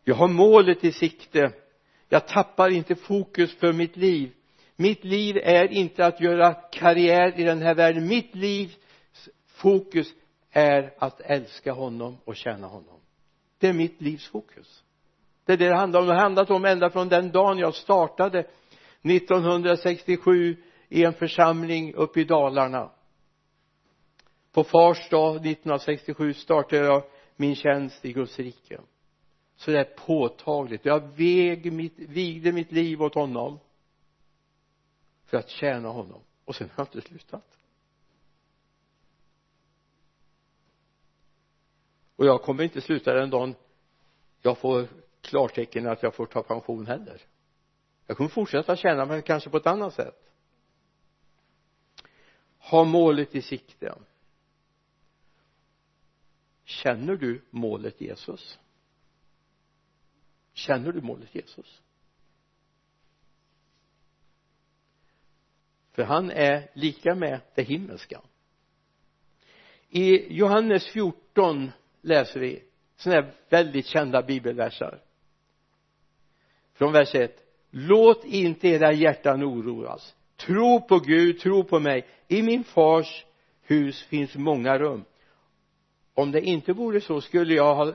Jag 0.05 0.15
har 0.15 0.29
målet 0.29 0.85
i 0.85 0.93
sikte 0.93 1.53
jag 2.15 2.27
tappar 2.27 2.71
inte 2.71 2.95
fokus 2.95 3.57
för 3.57 3.73
mitt 3.73 3.97
liv. 3.97 4.33
Mitt 4.77 5.05
liv 5.05 5.37
är 5.37 5.73
inte 5.73 6.07
att 6.07 6.21
göra 6.21 6.55
karriär 6.55 7.41
i 7.41 7.45
den 7.45 7.63
här 7.63 7.75
världen. 7.75 8.09
Mitt 8.09 8.35
livs 8.35 8.79
fokus 9.47 10.07
är 10.51 10.95
att 10.99 11.21
älska 11.21 11.73
honom 11.73 12.19
och 12.25 12.37
tjäna 12.37 12.67
honom. 12.67 13.01
Det 13.59 13.69
är 13.69 13.73
mitt 13.73 14.01
livs 14.01 14.29
fokus. 14.29 14.85
Det 15.45 15.53
är 15.53 15.57
det 15.57 15.69
det 15.69 15.77
handlar 15.77 16.01
om. 16.01 16.07
Det 16.07 16.13
har 16.13 16.21
handlat 16.21 16.51
om 16.51 16.65
ända 16.65 16.91
från 16.91 17.09
den 17.09 17.31
dagen 17.31 17.59
jag 17.59 17.75
startade 17.75 18.47
1967 19.03 20.57
i 20.89 21.05
en 21.05 21.13
församling 21.13 21.95
uppe 21.95 22.21
i 22.21 22.25
Dalarna. 22.25 22.91
På 24.53 24.65
fars 24.65 25.09
dag 25.11 25.37
1967 25.37 26.35
startade 26.35 26.87
jag 26.87 27.03
min 27.37 27.57
tjänst 27.57 28.05
i 28.05 28.13
Guds 28.13 28.39
rike 28.39 28.81
så 29.57 29.71
det 29.71 29.79
är 29.79 29.85
påtagligt. 29.85 30.85
Jag 30.85 31.01
väg 31.01 31.73
mitt, 31.73 31.99
vigde 31.99 32.53
mitt 32.53 32.73
liv 32.73 33.03
åt 33.03 33.15
honom 33.15 33.59
för 35.25 35.37
att 35.37 35.49
tjäna 35.49 35.89
honom. 35.89 36.21
Och 36.45 36.57
sen 36.57 36.71
har 36.75 36.85
jag 36.85 36.97
inte 36.97 37.09
slutat. 37.09 37.59
Och 42.17 42.27
jag 42.27 42.43
kommer 42.43 42.65
inte 42.65 42.81
sluta 42.81 43.15
den 43.15 43.31
dagen 43.31 43.55
jag 44.43 44.59
får 44.59 44.89
klartecken 45.21 45.87
att 45.87 46.03
jag 46.03 46.15
får 46.15 46.27
ta 46.27 46.43
pension 46.43 46.87
heller. 46.87 47.21
Jag 48.07 48.17
kommer 48.17 48.31
fortsätta 48.31 48.77
tjäna 48.77 49.07
men 49.07 49.23
kanske 49.23 49.51
på 49.51 49.57
ett 49.57 49.67
annat 49.67 49.95
sätt. 49.95 50.31
Ha 52.59 52.85
målet 52.85 53.35
i 53.35 53.43
sikte. 53.43 53.95
Känner 56.65 57.17
du 57.17 57.43
målet 57.51 58.01
Jesus? 58.01 58.59
Känner 60.55 60.93
du 60.93 61.01
målet 61.01 61.35
Jesus? 61.35 61.83
För 65.93 66.03
han 66.03 66.31
är 66.31 66.71
lika 66.73 67.15
med 67.15 67.41
det 67.55 67.63
himmelska. 67.63 68.21
I 69.91 70.35
Johannes 70.35 70.87
14 70.87 71.71
läser 72.01 72.41
vi 72.41 72.63
sådana 72.97 73.23
här 73.23 73.35
väldigt 73.49 73.87
kända 73.87 74.23
bibelversar. 74.23 75.01
Från 76.75 76.93
vers 76.93 77.15
1 77.15 77.45
låt 77.71 78.25
inte 78.25 78.69
era 78.69 78.93
hjärtan 78.93 79.45
oroas. 79.45 80.15
Tro 80.37 80.81
på 80.81 80.99
Gud, 80.99 81.41
tro 81.41 81.65
på 81.65 81.81
mig. 81.81 82.07
I 82.29 82.43
min 82.43 82.65
fars 82.65 83.25
hus 83.63 84.03
finns 84.03 84.35
många 84.35 84.79
rum. 84.79 85.05
Om 86.15 86.33
det 86.33 86.41
inte 86.41 86.73
vore 86.73 87.01
så 87.01 87.21
skulle 87.21 87.55
jag 87.55 87.75
ha, 87.75 87.93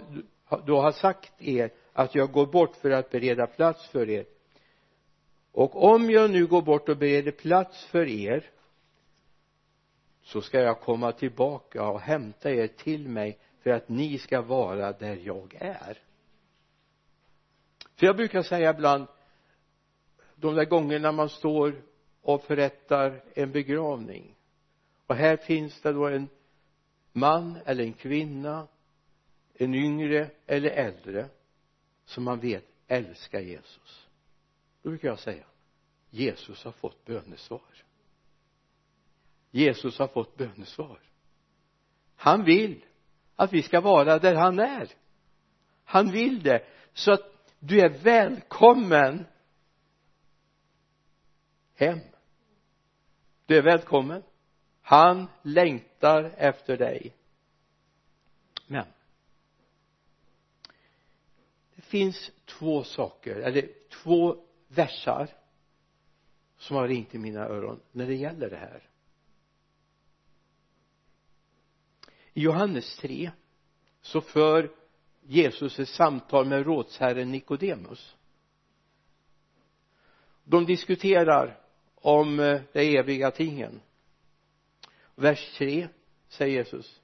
då 0.66 0.82
ha 0.82 0.92
sagt 0.92 1.42
er 1.42 1.72
att 2.00 2.16
jag 2.16 2.32
går 2.32 2.46
bort 2.46 2.76
för 2.76 2.92
att 2.92 3.10
bereda 3.10 3.48
plats 3.48 3.88
för 3.88 4.10
er. 4.10 4.26
Och 5.52 5.84
om 5.84 6.10
jag 6.10 6.32
nu 6.32 6.48
går 6.48 6.62
bort 6.62 6.90
och 6.90 6.98
bereder 6.98 7.32
plats 7.32 7.86
för 7.86 8.08
er 8.08 8.50
så 10.22 10.42
ska 10.42 10.60
jag 10.60 10.82
komma 10.82 11.12
tillbaka 11.12 11.88
och 11.88 12.02
hämta 12.02 12.52
er 12.52 12.68
till 12.68 13.08
mig 13.08 13.38
för 13.64 13.70
att 13.70 13.90
ni 13.90 14.18
ska 14.18 14.42
vara 14.42 14.92
där 14.92 15.16
jag 15.16 15.56
är. 15.60 15.98
För 17.96 18.06
jag 18.06 18.16
brukar 18.16 18.42
säga 18.42 18.70
ibland 18.70 19.08
de 20.36 20.56
där 20.56 20.66
gångerna 20.66 21.12
man 21.12 21.30
står 21.30 21.82
och 22.22 22.44
förrättar 22.44 23.24
en 23.34 23.52
begravning 23.52 24.36
och 25.08 25.16
här 25.16 25.38
finns 25.38 25.82
det 25.82 25.94
då 25.94 26.08
en 26.08 26.28
man 27.12 27.58
eller 27.66 27.84
en 27.84 27.94
kvinna 27.94 28.68
en 29.54 29.76
yngre 29.76 30.30
eller 30.48 30.70
äldre 30.70 31.30
som 32.10 32.24
man 32.24 32.40
vet 32.40 32.66
älskar 32.88 33.40
Jesus. 33.40 34.08
Då 34.82 34.90
brukar 34.90 35.08
jag 35.08 35.20
säga. 35.20 35.46
Jesus 36.10 36.64
har 36.64 36.72
fått 36.72 37.06
bönesvar. 37.06 37.84
Jesus 39.52 40.00
har 40.00 40.08
fått 40.08 40.38
bönesvar. 40.38 41.00
Han 42.16 42.44
vill 42.44 42.86
att 43.36 43.54
vi 43.54 43.62
ska 43.62 43.82
vara 43.82 44.20
där 44.20 44.36
han 44.36 44.60
är. 44.60 44.90
Han 45.84 46.12
vill 46.12 46.44
det. 46.44 46.66
Så 46.94 47.12
att 47.12 47.56
du 47.60 47.80
är 47.82 47.90
välkommen 47.90 49.26
hem. 51.76 52.00
Du 53.46 53.58
är 53.58 53.64
välkommen. 53.64 54.24
Han 54.82 55.28
längtar 55.42 56.24
efter 56.38 56.78
dig. 56.78 57.16
Men 58.68 58.86
finns 61.90 62.32
två 62.46 62.84
saker 62.84 63.36
eller 63.36 63.70
två 63.90 64.38
versar 64.68 65.30
som 66.58 66.76
har 66.76 66.88
ringt 66.88 67.16
i 67.16 67.18
mina 67.18 67.40
öron 67.40 67.80
när 67.92 68.08
det 68.08 68.16
gäller 68.16 68.50
det 68.50 68.58
här. 68.58 68.90
I 72.34 72.42
Johannes 72.42 72.98
3 72.98 73.32
så 74.02 74.22
för 74.22 74.72
Jesus 75.22 75.80
ett 75.80 75.90
samtal 75.90 76.46
med 76.46 76.66
rådsherren 76.66 77.32
Nikodemus. 77.32 78.16
De 80.44 80.66
diskuterar 80.66 81.60
om 81.96 82.40
eh, 82.40 82.62
det 82.72 82.82
de 82.82 82.98
eviga 82.98 83.32
tingen. 83.32 83.82
Vers 85.16 85.54
3 85.58 85.88
säger 86.28 86.58
Jesus. 86.58 87.02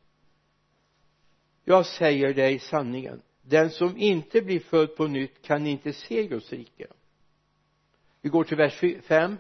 Jag 1.64 1.86
säger 1.86 2.34
dig 2.34 2.60
sanningen 2.60 3.22
den 3.48 3.70
som 3.70 3.98
inte 3.98 4.42
blir 4.42 4.60
född 4.60 4.96
på 4.96 5.08
nytt 5.08 5.42
kan 5.42 5.68
inte 5.68 5.94
se 5.94 6.28
Guds 6.28 6.52
rike. 6.52 6.88
Vi 8.22 8.30
går 8.30 8.44
till 8.44 8.58
vers 8.58 8.84
5 9.04 9.38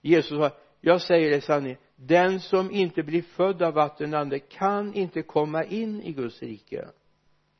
Jesus 0.00 0.38
sa 0.38 0.50
jag 0.80 1.02
säger 1.02 1.30
dig 1.30 1.40
sanningen 1.40 1.78
den 1.96 2.40
som 2.40 2.70
inte 2.70 3.02
blir 3.02 3.22
född 3.22 3.62
av 3.62 3.74
vatten 3.74 4.14
och 4.14 4.20
ande 4.20 4.38
kan 4.38 4.94
inte 4.94 5.22
komma 5.22 5.64
in 5.64 6.02
i 6.02 6.12
Guds 6.12 6.42
rike. 6.42 6.88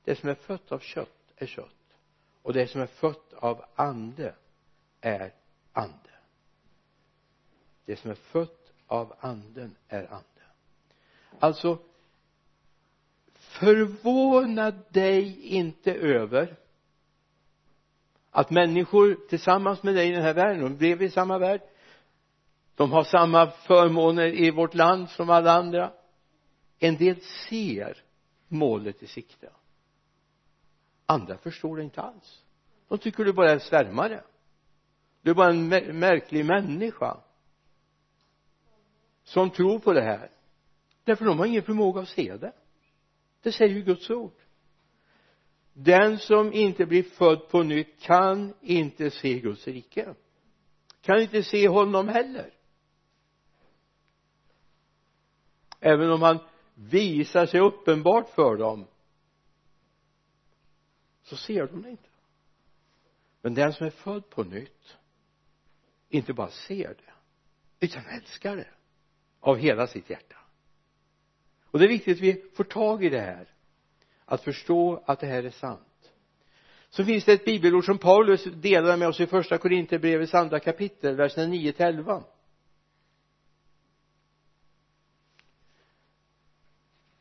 Det 0.04 0.14
som 0.14 0.28
är 0.28 0.34
fött 0.34 0.72
av 0.72 0.78
kött 0.78 1.32
är 1.36 1.46
kött 1.46 1.96
och 2.42 2.52
det 2.52 2.66
som 2.66 2.80
är 2.80 2.86
fött 2.86 3.32
av 3.32 3.64
ande 3.74 4.34
är 5.00 5.32
ande. 5.72 6.10
Det 7.84 7.96
som 7.96 8.10
är 8.10 8.14
fött 8.14 8.72
av 8.86 9.14
anden 9.20 9.76
är 9.88 10.12
ande. 10.12 10.24
Alltså 11.38 11.78
förvåna 13.58 14.70
dig 14.70 15.40
inte 15.42 15.94
över 15.94 16.56
att 18.30 18.50
människor 18.50 19.18
tillsammans 19.28 19.82
med 19.82 19.94
dig 19.94 20.08
i 20.08 20.12
den 20.12 20.22
här 20.22 20.34
världen, 20.34 20.62
de 20.62 20.84
lever 20.84 21.04
i 21.04 21.10
samma 21.10 21.38
värld 21.38 21.60
de 22.78 22.92
har 22.92 23.04
samma 23.04 23.50
förmåner 23.50 24.26
i 24.26 24.50
vårt 24.50 24.74
land 24.74 25.10
som 25.10 25.30
alla 25.30 25.52
andra. 25.52 25.92
En 26.78 26.96
del 26.96 27.20
ser 27.20 28.02
målet 28.48 29.02
i 29.02 29.06
sikte. 29.06 29.50
Andra 31.06 31.38
förstår 31.38 31.76
det 31.76 31.82
inte 31.82 32.00
alls. 32.00 32.44
De 32.88 32.98
tycker 32.98 33.24
du 33.24 33.32
bara 33.32 33.50
är 33.50 33.58
svärmare. 33.58 34.22
Du 35.22 35.30
är 35.30 35.34
bara 35.34 35.50
en 35.50 35.68
märklig 35.98 36.44
människa 36.44 37.16
som 39.24 39.50
tror 39.50 39.78
på 39.78 39.92
det 39.92 40.02
här. 40.02 40.30
Därför 41.04 41.24
de 41.24 41.38
har 41.38 41.46
ingen 41.46 41.62
förmåga 41.62 42.00
att 42.00 42.08
se 42.08 42.36
det 42.36 42.52
det 43.48 43.52
säger 43.52 43.74
ju 43.74 43.82
Guds 43.82 44.10
ord. 44.10 44.32
Den 45.72 46.18
som 46.18 46.52
inte 46.52 46.86
blir 46.86 47.02
född 47.02 47.48
på 47.48 47.62
nytt 47.62 48.00
kan 48.00 48.54
inte 48.60 49.10
se 49.10 49.40
Guds 49.40 49.66
rike. 49.66 50.14
Kan 51.00 51.20
inte 51.20 51.42
se 51.42 51.68
honom 51.68 52.08
heller. 52.08 52.54
Även 55.80 56.10
om 56.10 56.22
han 56.22 56.38
visar 56.74 57.46
sig 57.46 57.60
uppenbart 57.60 58.28
för 58.28 58.56
dem 58.56 58.86
så 61.22 61.36
ser 61.36 61.66
de 61.66 61.82
det 61.82 61.90
inte. 61.90 62.08
Men 63.42 63.54
den 63.54 63.72
som 63.72 63.86
är 63.86 63.90
född 63.90 64.30
på 64.30 64.44
nytt 64.44 64.96
inte 66.08 66.32
bara 66.32 66.50
ser 66.50 66.88
det 66.88 67.12
utan 67.86 68.06
älskar 68.06 68.56
det 68.56 68.70
av 69.40 69.56
hela 69.56 69.86
sitt 69.86 70.10
hjärta 70.10 70.36
och 71.70 71.78
det 71.78 71.84
är 71.84 71.88
viktigt 71.88 72.16
att 72.16 72.22
vi 72.22 72.42
får 72.54 72.64
tag 72.64 73.04
i 73.04 73.08
det 73.08 73.20
här. 73.20 73.48
Att 74.24 74.44
förstå 74.44 75.02
att 75.06 75.20
det 75.20 75.26
här 75.26 75.42
är 75.42 75.50
sant. 75.50 75.80
Så 76.90 77.04
finns 77.04 77.24
det 77.24 77.32
ett 77.32 77.44
bibelord 77.44 77.84
som 77.84 77.98
Paulus 77.98 78.44
delar 78.44 78.96
med 78.96 79.08
oss 79.08 79.20
i 79.20 79.26
första 79.26 79.58
Korinthierbrevets 79.58 80.34
andra 80.34 80.60
kapitel 80.60 81.16
verserna 81.16 81.46
9 81.46 81.72
till 81.72 81.86
11 81.86 82.22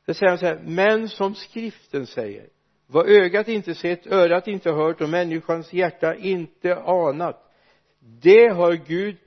det 0.05 0.13
säger 0.13 0.29
han 0.29 0.37
så 0.37 0.45
här 0.45 0.59
men 0.63 1.09
som 1.09 1.35
skriften 1.35 2.07
säger 2.07 2.49
vad 2.87 3.09
ögat 3.09 3.47
inte 3.47 3.75
sett, 3.75 4.07
örat 4.07 4.47
inte 4.47 4.71
hört 4.71 5.01
och 5.01 5.09
människans 5.09 5.73
hjärta 5.73 6.15
inte 6.15 6.75
anat 6.75 7.53
det 7.99 8.47
har 8.47 8.73
Gud 8.73 9.17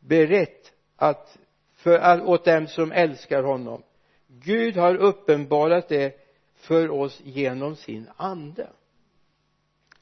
berett 0.00 0.72
att 0.96 1.38
för, 1.74 2.22
åt 2.28 2.44
dem 2.44 2.66
som 2.66 2.92
älskar 2.92 3.42
honom. 3.42 3.82
Gud 4.42 4.76
har 4.76 4.94
uppenbarat 4.94 5.88
det 5.88 6.20
för 6.54 6.90
oss 6.90 7.20
genom 7.24 7.76
sin 7.76 8.08
ande. 8.16 8.70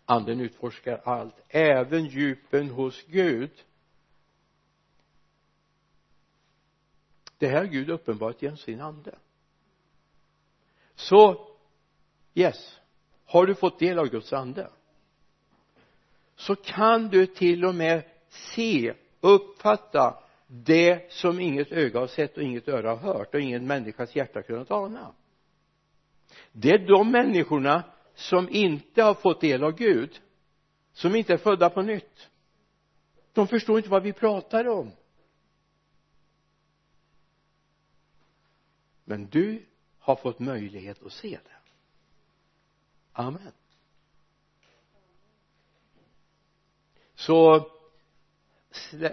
Anden 0.05 0.41
utforskar 0.41 1.01
allt 1.05 1.35
även 1.49 2.07
djupen 2.07 2.71
hos 2.71 3.03
Gud. 3.07 3.51
Det 7.39 7.49
här 7.49 7.57
har 7.59 7.65
Gud 7.65 7.91
uppenbarat 7.91 8.43
genom 8.43 8.57
sin 8.57 8.81
ande. 8.81 9.19
Så 10.95 11.49
yes 12.35 12.81
har 13.25 13.47
du 13.47 13.55
fått 13.55 13.79
del 13.79 13.99
av 13.99 14.07
Guds 14.07 14.33
ande 14.33 14.71
så 16.37 16.55
kan 16.55 17.09
du 17.09 17.27
till 17.27 17.65
och 17.65 17.75
med 17.75 18.03
se 18.29 18.95
uppfatta 19.21 20.23
det 20.47 21.13
som 21.13 21.41
inget 21.41 21.73
öga 21.73 22.01
har 22.01 22.07
sett 22.07 22.37
och 22.37 22.43
inget 22.43 22.69
öra 22.69 22.91
har 22.91 22.97
hört 22.97 23.35
och 23.35 23.41
ingen 23.41 23.67
människas 23.67 24.17
hjärta 24.17 24.43
kunnat 24.43 24.71
ana. 24.71 25.15
Det 26.53 26.71
är 26.71 26.79
de 26.79 27.11
människorna 27.11 27.85
som 28.15 28.49
inte 28.49 29.03
har 29.03 29.15
fått 29.15 29.41
del 29.41 29.65
av 29.65 29.73
Gud 29.73 30.21
som 30.93 31.17
inte 31.17 31.33
är 31.33 31.37
födda 31.37 31.71
på 31.71 31.83
nytt. 31.83 32.31
De 33.33 33.49
förstår 33.49 33.77
inte 33.77 33.91
vad 33.91 34.03
vi 34.03 34.13
pratar 34.13 34.69
om. 34.69 34.93
Men 39.05 39.27
du 39.27 39.67
har 39.99 40.17
fått 40.17 40.39
möjlighet 40.39 41.03
att 41.03 41.13
se 41.13 41.39
det. 41.45 41.57
Amen. 43.13 43.53
Så 47.15 47.71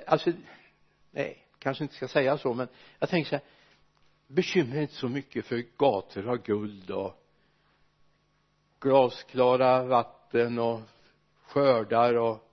alltså 0.08 0.32
nej 1.14 1.48
kanske 1.60 1.84
inte 1.84 1.96
ska 1.96 2.08
säga 2.08 2.38
så 2.38 2.54
men 2.54 2.68
jag 3.00 3.10
tänker 3.10 3.30
så 3.30 3.36
här 3.36 3.46
bekymra 4.28 4.82
inte 4.82 4.94
så 4.94 5.10
mycket 5.10 5.46
för 5.46 5.66
gator 5.78 6.30
av 6.30 6.38
guld 6.38 6.92
och 6.92 7.24
glasklara 8.80 9.84
vatten 9.84 10.60
och 10.60 10.82
skördar 11.46 12.14
och 12.14 12.50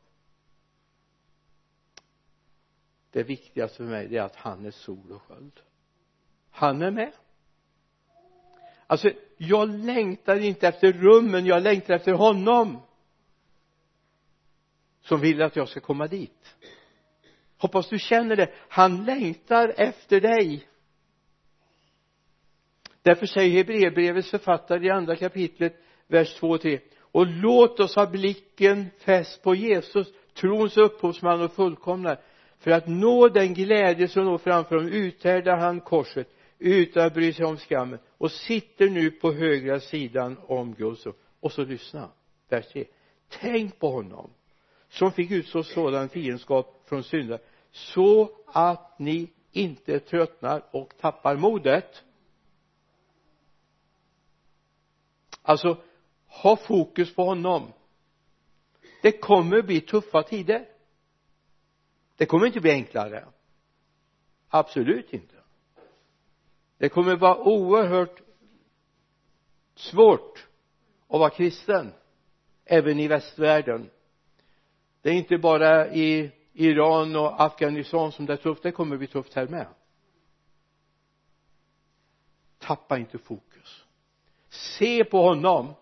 det 3.10 3.22
viktigaste 3.22 3.76
för 3.76 3.84
mig 3.84 4.08
det 4.08 4.16
är 4.16 4.22
att 4.22 4.36
han 4.36 4.66
är 4.66 4.70
sol 4.70 5.12
och 5.12 5.22
sköld. 5.22 5.60
Han 6.50 6.82
är 6.82 6.90
med. 6.90 7.12
Alltså 8.86 9.10
jag 9.36 9.68
längtar 9.68 10.40
inte 10.40 10.68
efter 10.68 10.92
rummen 10.92 11.46
jag 11.46 11.62
längtar 11.62 11.94
efter 11.94 12.12
honom 12.12 12.78
som 15.00 15.20
vill 15.20 15.42
att 15.42 15.56
jag 15.56 15.68
ska 15.68 15.80
komma 15.80 16.06
dit 16.06 16.56
hoppas 17.60 17.88
du 17.88 17.98
känner 17.98 18.36
det. 18.36 18.48
Han 18.68 19.04
längtar 19.04 19.74
efter 19.76 20.20
dig. 20.20 20.66
Därför 23.02 23.26
säger 23.26 23.56
Hebreerbrevets 23.56 24.30
författare 24.30 24.86
i 24.86 24.90
andra 24.90 25.16
kapitlet 25.16 25.76
vers 26.06 26.34
2 26.34 26.48
och 26.48 26.60
3 26.60 26.80
och 27.00 27.26
låt 27.26 27.80
oss 27.80 27.96
ha 27.96 28.06
blicken 28.06 28.86
fäst 28.98 29.42
på 29.42 29.54
Jesus 29.54 30.08
trons 30.34 30.76
upphovsman 30.76 31.42
och 31.42 31.52
fullkomnare 31.52 32.18
för 32.58 32.70
att 32.70 32.88
nå 32.88 33.28
den 33.28 33.54
glädje 33.54 34.08
som 34.08 34.24
låg 34.24 34.40
framför 34.40 34.76
honom 34.76 34.92
uthärdar 34.92 35.56
han 35.56 35.80
korset 35.80 36.28
utan 36.58 37.06
att 37.06 37.14
bry 37.14 37.32
sig 37.32 37.44
om 37.44 37.56
skammen 37.56 37.98
och 38.18 38.30
sitter 38.30 38.88
nu 38.88 39.10
på 39.10 39.32
högra 39.32 39.80
sidan 39.80 40.36
om 40.46 40.74
Guds 40.74 41.06
och 41.40 41.52
så 41.52 41.64
lyssna 41.64 42.08
vers 42.48 42.66
3 42.72 42.84
tänk 43.28 43.78
på 43.78 43.90
honom 43.90 44.30
som 44.88 45.12
fick 45.12 45.30
utstå 45.30 45.62
sådan 45.62 46.08
fiendskap 46.08 46.82
från 46.88 47.02
syndare 47.02 47.40
så 47.70 48.30
att 48.46 48.98
ni 48.98 49.30
inte 49.52 50.00
tröttnar 50.00 50.62
och 50.70 50.96
tappar 50.96 51.36
modet. 51.36 52.04
Alltså 55.42 55.82
ha 56.26 56.56
fokus 56.56 57.14
på 57.14 57.24
honom. 57.24 57.72
Det 59.02 59.12
kommer 59.12 59.62
bli 59.62 59.80
tuffa 59.80 60.22
tider. 60.22 60.68
Det 62.16 62.26
kommer 62.26 62.46
inte 62.46 62.60
bli 62.60 62.70
enklare. 62.70 63.24
Absolut 64.48 65.12
inte. 65.12 65.34
Det 66.78 66.88
kommer 66.88 67.16
vara 67.16 67.38
oerhört 67.38 68.22
svårt 69.74 70.46
att 71.08 71.20
vara 71.20 71.30
kristen 71.30 71.92
även 72.64 73.00
i 73.00 73.08
västvärlden. 73.08 73.90
Det 75.02 75.10
är 75.10 75.14
inte 75.14 75.38
bara 75.38 75.94
i 75.94 76.30
Iran 76.60 77.16
och 77.16 77.42
Afghanistan 77.42 78.12
som 78.12 78.26
det 78.26 78.32
är 78.32 78.36
tufft 78.36 78.62
det 78.62 78.72
kommer 78.72 78.96
bli 78.96 79.06
tufft 79.06 79.34
här 79.34 79.48
med. 79.48 79.66
Tappa 82.58 82.98
inte 82.98 83.18
fokus. 83.18 83.84
Se 84.48 85.04
på 85.04 85.22
honom 85.22 85.74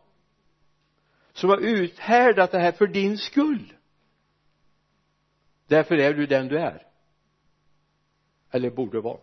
som 1.32 1.50
har 1.50 1.58
uthärdat 1.58 2.50
det 2.50 2.58
här 2.58 2.72
för 2.72 2.86
din 2.86 3.18
skull. 3.18 3.72
Därför 5.66 5.98
är 5.98 6.14
du 6.14 6.26
den 6.26 6.48
du 6.48 6.58
är. 6.58 6.86
Eller 8.50 8.70
borde 8.70 9.00
vara. 9.00 9.20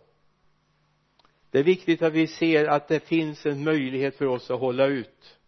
Det 1.50 1.58
är 1.58 1.64
viktigt 1.64 2.02
att 2.02 2.12
vi 2.12 2.26
ser 2.26 2.66
att 2.66 2.88
det 2.88 3.00
finns 3.00 3.46
en 3.46 3.64
möjlighet 3.64 4.16
för 4.16 4.26
oss 4.26 4.50
att 4.50 4.60
hålla 4.60 4.86
ut. 4.86 5.38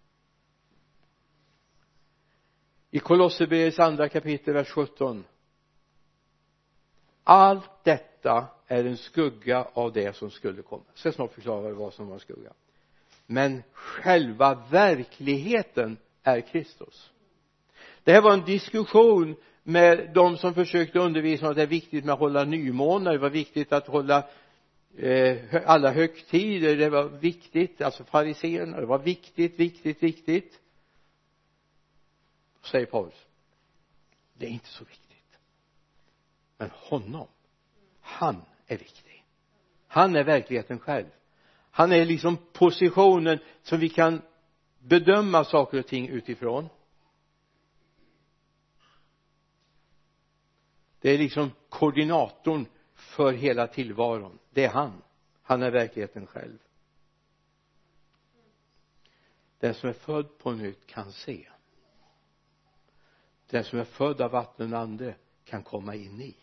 I 2.90 2.98
Kolosserbrevets 2.98 3.78
andra 3.78 4.08
kapitel 4.08 4.54
vers 4.54 4.68
17 4.68 5.24
allt 7.28 7.84
detta 7.84 8.46
är 8.66 8.84
en 8.84 8.96
skugga 8.96 9.66
av 9.72 9.92
det 9.92 10.16
som 10.16 10.30
skulle 10.30 10.62
komma. 10.62 10.82
Jag 10.88 10.98
ska 10.98 11.12
snart 11.12 11.32
förklara 11.32 11.74
vad 11.74 11.94
som 11.94 12.06
var 12.06 12.14
en 12.14 12.20
skugga. 12.20 12.52
Men 13.26 13.62
själva 13.72 14.54
verkligheten 14.70 15.96
är 16.22 16.40
Kristus. 16.40 17.10
Det 18.04 18.12
här 18.12 18.22
var 18.22 18.32
en 18.32 18.44
diskussion 18.44 19.36
med 19.62 20.10
de 20.14 20.36
som 20.36 20.54
försökte 20.54 20.98
undervisa 20.98 21.44
om 21.44 21.50
att 21.50 21.56
det 21.56 21.62
är 21.62 21.66
viktigt 21.66 22.04
med 22.04 22.12
att 22.12 22.18
hålla 22.18 22.44
nymånar 22.44 23.12
det 23.12 23.18
var 23.18 23.30
viktigt 23.30 23.72
att 23.72 23.86
hålla 23.86 24.28
eh, 24.96 25.38
alla 25.66 25.90
högtider. 25.90 26.76
Det 26.76 26.90
var 26.90 27.04
viktigt 27.04 27.82
alltså 27.82 28.04
fariséerna 28.04 28.80
det 28.80 28.86
var 28.86 28.98
viktigt 28.98 29.60
viktigt 29.60 30.02
viktigt. 30.02 30.60
Säger 32.62 32.86
Paulus. 32.86 33.26
Det 34.34 34.46
är 34.46 34.50
inte 34.50 34.68
så 34.68 34.84
viktigt 34.84 35.07
men 36.58 36.70
honom 36.70 37.28
han 38.00 38.42
är 38.66 38.78
viktig. 38.78 39.24
Han 39.86 40.16
är 40.16 40.24
verkligheten 40.24 40.78
själv. 40.78 41.06
Han 41.70 41.92
är 41.92 42.04
liksom 42.04 42.36
positionen 42.52 43.38
som 43.62 43.80
vi 43.80 43.88
kan 43.88 44.22
bedöma 44.78 45.44
saker 45.44 45.78
och 45.78 45.86
ting 45.86 46.08
utifrån. 46.08 46.68
Det 51.00 51.10
är 51.10 51.18
liksom 51.18 51.50
koordinatorn 51.68 52.66
för 52.94 53.32
hela 53.32 53.66
tillvaron. 53.66 54.38
Det 54.50 54.64
är 54.64 54.70
han. 54.70 55.02
Han 55.42 55.62
är 55.62 55.70
verkligheten 55.70 56.26
själv. 56.26 56.58
Den 59.58 59.74
som 59.74 59.88
är 59.88 59.92
född 59.92 60.38
på 60.38 60.52
nytt 60.52 60.86
kan 60.86 61.12
se. 61.12 61.48
Den 63.50 63.64
som 63.64 63.78
är 63.78 63.84
född 63.84 64.20
av 64.20 64.30
vatten 64.30 64.72
och 64.72 64.80
ande 64.80 65.14
kan 65.44 65.62
komma 65.62 65.94
in 65.94 66.20
i. 66.20 66.36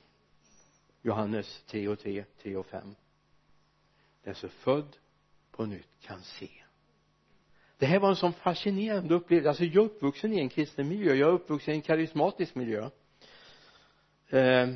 Johannes 1.05 1.63
3 1.67 1.87
och 1.87 1.99
3, 1.99 2.25
3 2.41 2.55
och 2.55 2.65
5 2.65 2.95
den 4.23 4.35
som 4.35 4.49
är 4.49 4.51
född 4.51 4.97
på 5.51 5.65
nytt 5.65 5.89
kan 6.01 6.21
se. 6.21 6.49
Det 7.77 7.85
här 7.85 7.99
var 7.99 8.09
en 8.09 8.15
sån 8.15 8.33
fascinerande 8.33 9.15
upplevelse. 9.15 9.49
Alltså 9.49 9.63
jag 9.63 9.83
är 9.83 9.85
uppvuxen 9.85 10.33
i 10.33 10.39
en 10.39 10.49
kristen 10.49 10.87
miljö. 10.87 11.13
Jag 11.13 11.29
är 11.29 11.33
uppvuxen 11.33 11.73
i 11.73 11.77
en 11.77 11.81
karismatisk 11.81 12.55
miljö. 12.55 12.89
Eh, 14.29 14.69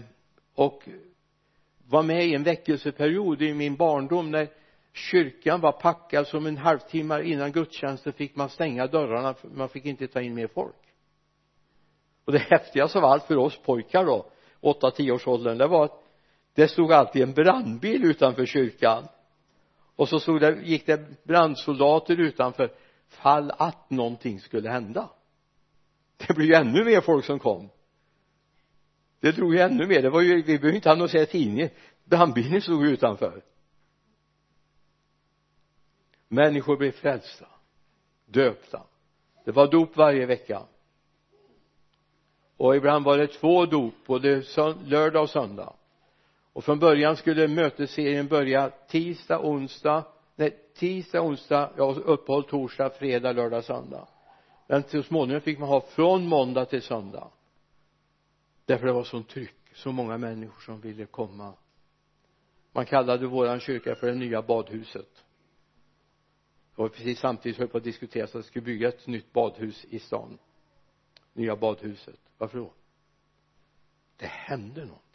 och 0.54 0.90
var 1.88 2.04
med 2.04 2.26
i 2.26 2.36
en 2.36 2.44
väckelseperiod 2.44 3.42
i 3.42 3.54
min 3.54 3.76
barndom 3.76 4.32
när 4.32 4.48
kyrkan 4.94 5.62
var 5.62 5.72
packad 5.72 6.28
som 6.28 6.46
en 6.46 6.58
halvtimme 6.58 7.22
innan 7.24 7.52
gudstjänsten 7.52 8.14
fick 8.14 8.36
man 8.36 8.50
stänga 8.50 8.88
dörrarna 8.88 9.36
man 9.42 9.70
fick 9.70 9.86
inte 9.86 10.08
ta 10.08 10.22
in 10.22 10.36
mer 10.36 10.48
folk. 10.48 10.94
Och 12.26 12.32
det 12.32 12.40
häftigaste 12.40 12.98
av 12.98 13.06
allt 13.06 13.24
för 13.24 13.38
oss 13.38 13.58
pojkar 13.58 14.06
då 14.06 14.32
åtta-tioårsåldern, 14.60 15.16
års 15.16 15.28
åldern 15.28 15.58
det 15.58 15.68
var 15.68 15.86
att 15.86 16.09
det 16.60 16.68
stod 16.68 16.92
alltid 16.92 17.22
en 17.22 17.34
brandbil 17.34 18.04
utanför 18.04 18.46
kyrkan. 18.46 19.08
Och 19.96 20.10
så 20.10 20.20
stod 20.20 20.42
det, 20.42 20.62
gick 20.64 20.86
det 20.86 21.24
brandsoldater 21.24 22.20
utanför. 22.20 22.74
Fall 23.08 23.52
att 23.58 23.90
någonting 23.90 24.40
skulle 24.40 24.70
hända. 24.70 25.10
Det 26.18 26.34
blev 26.34 26.48
ju 26.48 26.54
ännu 26.54 26.86
mer 26.86 27.02
folk 27.02 27.26
som 27.26 27.40
kom. 27.40 27.70
Det 29.20 29.32
drog 29.32 29.54
ju 29.54 29.60
ännu 29.60 29.88
mer. 29.88 30.02
Det 30.02 30.10
var 30.10 30.22
ju 30.22 30.36
vi 30.36 30.44
behövde 30.44 30.76
inte 30.76 30.92
annonsera 30.92 31.22
i 31.22 31.26
tidningen 31.26 31.70
brandbilen 32.04 32.62
stod 32.62 32.86
utanför. 32.86 33.44
Människor 36.28 36.78
blev 36.78 36.92
frälsta 36.92 37.48
döpta. 38.26 38.84
Det 39.46 39.52
var 39.52 39.72
dop 39.72 39.98
varje 39.98 40.26
vecka. 40.26 40.62
Och 42.58 42.76
ibland 42.76 43.06
var 43.06 43.18
det 43.18 43.28
två 43.28 43.66
dop 43.66 43.94
både 44.06 44.44
lördag 44.86 45.24
och 45.24 45.30
söndag 45.30 45.74
och 46.54 46.64
från 46.64 46.80
början 46.80 47.16
skulle 47.16 47.48
mötesserien 47.48 48.28
börja 48.28 48.70
tisdag, 48.70 49.40
onsdag 49.40 50.06
nej 50.40 50.60
tisdag, 50.74 51.22
onsdag, 51.22 51.72
ja 51.78 51.94
uppehåll 52.06 52.44
torsdag, 52.44 52.90
fredag, 52.90 53.32
lördag, 53.32 53.64
söndag. 53.64 54.08
Men 54.68 54.84
så 54.84 55.04
småningom 55.04 55.42
fick 55.42 55.60
man 55.60 55.70
ha 55.70 55.82
från 55.82 56.28
måndag 56.28 56.66
till 56.66 56.82
söndag. 56.82 57.32
Därför 58.66 58.86
det 58.86 58.94
var 58.94 59.04
sånt 59.04 59.30
tryck 59.30 59.56
så 59.74 59.92
många 59.92 60.18
människor 60.18 60.62
som 60.62 60.82
ville 60.82 61.06
komma. 61.06 61.54
Man 62.72 62.86
kallade 62.86 63.28
våran 63.28 63.60
kyrka 63.60 63.96
för 63.96 64.08
det 64.08 64.16
nya 64.16 64.42
badhuset. 64.42 65.24
Och 66.76 66.94
precis 66.94 67.20
samtidigt 67.20 67.58
höll 67.58 67.68
på 67.68 67.78
att 67.78 67.84
diskuteras 67.84 68.36
att 68.36 68.42
det 68.42 68.48
skulle 68.48 68.66
bygga 68.66 68.88
ett 68.88 69.08
nytt 69.08 69.34
badhus 69.34 69.86
i 69.90 70.00
stan. 70.00 70.38
Nya 71.34 71.56
badhuset. 71.56 72.20
Varför 72.38 72.58
då? 72.58 72.74
Det 74.18 74.26
hände 74.26 74.86
något 74.86 75.09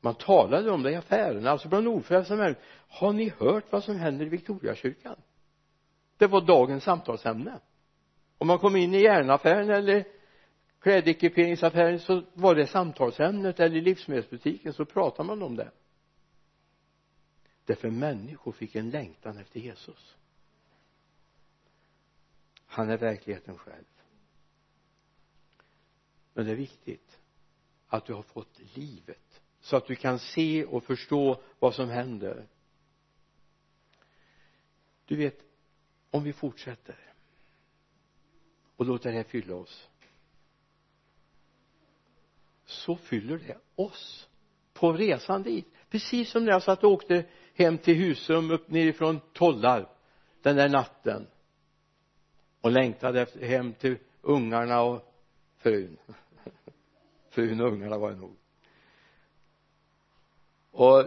man 0.00 0.14
talade 0.14 0.70
om 0.70 0.82
det 0.82 0.90
i 0.90 0.94
affärerna 0.94 1.50
alltså 1.50 1.68
bland 1.68 1.88
ofrälsta 1.88 2.36
människor 2.36 2.62
har 2.88 3.12
ni 3.12 3.28
hört 3.38 3.72
vad 3.72 3.84
som 3.84 3.96
händer 3.96 4.26
i 4.26 4.28
Victoriakyrkan? 4.28 5.16
Det 6.16 6.26
var 6.26 6.40
dagens 6.40 6.84
samtalsämne. 6.84 7.60
Om 8.38 8.46
man 8.46 8.58
kom 8.58 8.76
in 8.76 8.94
i 8.94 9.02
järnaffären 9.02 9.70
eller 9.70 10.04
klädekiperingsaffären 10.80 12.00
så 12.00 12.22
var 12.34 12.54
det 12.54 12.66
samtalsämnet 12.66 13.60
eller 13.60 13.76
i 13.76 13.80
livsmedelsbutiken 13.80 14.72
så 14.72 14.84
pratade 14.84 15.26
man 15.26 15.42
om 15.42 15.56
det. 15.56 15.70
Därför 17.64 17.90
människor 17.90 18.52
fick 18.52 18.74
en 18.74 18.90
längtan 18.90 19.38
efter 19.38 19.60
Jesus. 19.60 20.16
Han 22.66 22.90
är 22.90 22.96
verkligheten 22.96 23.58
själv. 23.58 23.84
Men 26.34 26.46
det 26.46 26.52
är 26.52 26.56
viktigt 26.56 27.20
att 27.88 28.06
du 28.06 28.14
har 28.14 28.22
fått 28.22 28.60
livet 28.76 29.29
så 29.60 29.76
att 29.76 29.86
du 29.86 29.94
kan 29.94 30.18
se 30.18 30.64
och 30.64 30.84
förstå 30.84 31.42
vad 31.58 31.74
som 31.74 31.88
händer. 31.88 32.46
Du 35.04 35.16
vet 35.16 35.40
om 36.10 36.24
vi 36.24 36.32
fortsätter 36.32 37.12
och 38.76 38.86
låter 38.86 39.10
det 39.10 39.16
här 39.16 39.24
fylla 39.24 39.54
oss 39.54 39.88
så 42.64 42.96
fyller 42.96 43.38
det 43.38 43.58
oss 43.74 44.28
på 44.72 44.92
resan 44.92 45.42
dit. 45.42 45.66
Precis 45.90 46.30
som 46.30 46.44
när 46.44 46.52
jag 46.52 46.62
satt 46.62 46.84
och 46.84 46.90
åkte 46.90 47.24
hem 47.54 47.78
till 47.78 47.94
Husum 47.94 48.50
upp 48.50 48.70
nerifrån 48.70 49.20
Tollarp 49.32 49.88
den 50.42 50.56
där 50.56 50.68
natten 50.68 51.26
och 52.60 52.70
längtade 52.70 53.20
efter, 53.20 53.46
hem 53.46 53.72
till 53.72 53.98
ungarna 54.20 54.82
och 54.82 55.14
frun. 55.56 55.96
Frun 57.30 57.60
och 57.60 57.72
ungarna 57.72 57.98
var 57.98 58.10
det 58.10 58.16
nog 58.16 58.36
och 60.72 61.04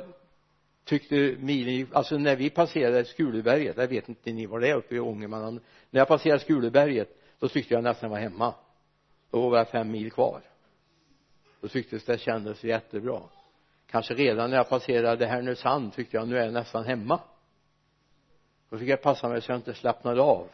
tyckte 0.84 1.36
milen 1.39 1.88
alltså 1.93 2.17
när 2.17 2.36
vi 2.36 2.49
passerade 2.49 3.06
Skuleberget 3.06 3.78
jag 3.78 3.88
vet 3.88 4.10
inte 4.10 4.32
ni 4.32 4.45
var 4.45 4.60
det 4.60 4.73
uppe 4.73 4.95
i 4.95 4.99
Ångermanland. 4.99 5.60
När 5.89 6.02
jag 6.02 6.08
passerade 6.08 6.39
Skuleberget 6.39 7.17
då 7.39 7.47
tyckte 7.47 7.73
jag 7.73 7.84
nästan 7.84 8.10
var 8.10 8.19
hemma. 8.19 8.54
Då 9.32 9.41
var 9.41 9.52
bara 9.52 9.65
fem 9.65 9.91
mil 9.91 10.12
kvar. 10.12 10.41
Då 11.62 11.67
tycktes 11.67 12.06
det 12.06 12.17
kändes 12.17 12.63
jättebra. 12.63 13.21
Kanske 13.88 14.13
redan 14.13 14.49
när 14.49 14.58
jag 14.58 14.69
passerade 14.69 15.26
Härnösand 15.26 15.93
tyckte 15.93 16.17
jag 16.17 16.28
nu 16.28 16.38
är 16.38 16.43
jag 16.43 16.54
nästan 16.54 16.84
hemma. 16.84 17.19
Då 18.69 18.78
fick 18.78 18.89
jag 18.89 19.02
passa 19.02 19.30
mig 19.30 19.41
så 19.41 19.52
jag 19.52 19.60
inte 19.60 19.73
slappnade 19.73 20.21
av. 20.21 20.47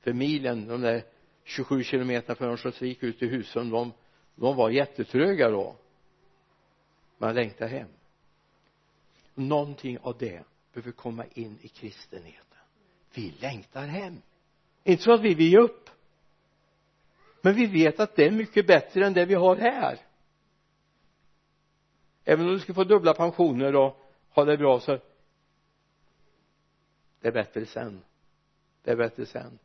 För 0.00 0.12
milen 0.12 0.68
de 0.68 0.80
där 0.80 1.02
27 1.44 1.82
kilometerna 1.82 2.34
från 2.34 2.48
Örnsköldsvik 2.48 3.02
ut 3.02 3.18
till 3.18 3.28
Husum 3.28 3.70
de, 3.70 3.92
de 4.34 4.56
var 4.56 4.70
jättetröga 4.70 5.50
då. 5.50 5.76
Man 7.18 7.34
längtade 7.34 7.70
hem 7.70 7.88
någonting 9.36 9.98
av 9.98 10.18
det 10.18 10.44
behöver 10.72 10.92
komma 10.92 11.24
in 11.34 11.58
i 11.62 11.68
kristenheten. 11.68 12.58
Vi 13.14 13.30
längtar 13.40 13.86
hem. 13.86 14.22
Inte 14.84 15.02
så 15.02 15.12
att 15.12 15.20
vi 15.20 15.34
vill 15.34 15.52
ge 15.52 15.58
upp. 15.58 15.90
Men 17.40 17.54
vi 17.54 17.66
vet 17.66 18.00
att 18.00 18.16
det 18.16 18.26
är 18.26 18.30
mycket 18.30 18.66
bättre 18.66 19.06
än 19.06 19.12
det 19.12 19.24
vi 19.24 19.34
har 19.34 19.56
här. 19.56 19.98
Även 22.24 22.46
om 22.46 22.52
du 22.52 22.60
skulle 22.60 22.74
få 22.74 22.84
dubbla 22.84 23.14
pensioner 23.14 23.76
och 23.76 24.00
ha 24.28 24.44
det 24.44 24.56
bra 24.56 24.80
så 24.80 24.98
det 27.20 27.28
är 27.28 27.32
bättre 27.32 27.66
sen. 27.66 28.02
Det 28.82 28.90
är 28.90 28.96
bättre 28.96 29.26
sen. 29.26 29.58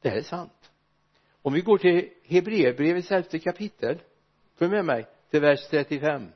Det 0.00 0.08
här 0.08 0.16
är 0.16 0.22
sant. 0.22 0.70
Om 1.42 1.52
vi 1.52 1.60
går 1.60 1.78
till 1.78 2.10
Hebreerbrevets 2.24 3.10
elfte 3.10 3.38
kapitel. 3.38 4.02
Följ 4.54 4.70
med 4.70 4.84
mig 4.84 5.06
till 5.30 5.40
vers 5.40 5.68
35 5.70 6.28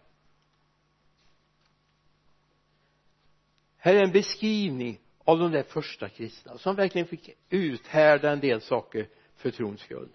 här 3.79 3.95
är 3.95 4.03
en 4.03 4.13
beskrivning 4.13 5.01
av 5.25 5.39
de 5.39 5.53
där 5.53 5.63
första 5.63 6.09
kristna 6.09 6.59
som 6.59 6.77
verkligen 6.77 7.07
fick 7.07 7.31
uthärda 7.51 8.31
en 8.31 8.41
del 8.41 8.61
saker 8.61 9.09
för 9.35 9.51
trons 9.51 9.81
skull. 9.81 10.09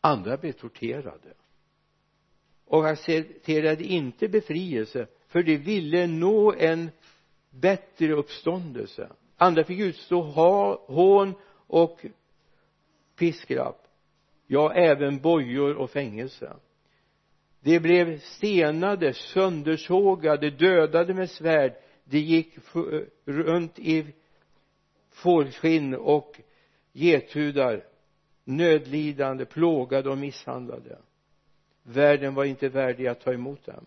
Andra 0.00 0.36
blev 0.36 0.52
torterade. 0.52 1.34
Och 2.66 2.88
accepterade 2.88 3.84
inte 3.84 4.28
befrielse 4.28 5.06
för 5.26 5.42
de 5.42 5.56
ville 5.56 6.06
nå 6.06 6.54
en 6.58 6.90
bättre 7.50 8.12
uppståndelse. 8.12 9.08
Andra 9.36 9.64
fick 9.64 9.80
utstå 9.80 10.22
hån 10.86 11.34
och 11.66 12.04
piskrapp. 13.16 13.86
Ja 14.46 14.72
även 14.74 15.18
bojor 15.18 15.76
och 15.76 15.90
fängelse. 15.90 16.56
De 17.60 17.80
blev 17.80 18.18
stenade, 18.18 19.14
söndersågade, 19.14 20.50
dödade 20.50 21.14
med 21.14 21.30
svärd 21.30 21.72
de 22.04 22.18
gick 22.18 22.58
runt 23.24 23.78
i 23.78 24.14
fårskinn 25.10 25.94
och 25.94 26.40
gethudar 26.92 27.84
nödlidande, 28.44 29.44
plågade 29.44 30.10
och 30.10 30.18
misshandlade. 30.18 30.98
Världen 31.82 32.34
var 32.34 32.44
inte 32.44 32.68
värdig 32.68 33.06
att 33.06 33.20
ta 33.20 33.32
emot 33.32 33.64
dem. 33.66 33.86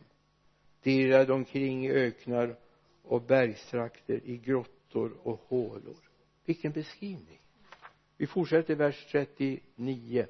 De 0.84 0.92
irrade 0.92 1.34
omkring 1.34 1.86
i 1.86 1.92
öknar 1.92 2.56
och 3.04 3.22
bergstrakter 3.22 4.22
i 4.24 4.38
grottor 4.38 5.18
och 5.24 5.42
hålor. 5.48 5.98
Vilken 6.46 6.72
beskrivning! 6.72 7.42
Vi 8.18 8.28
fortsätter 8.28 8.76
vers 8.76 9.06
39 9.12 10.28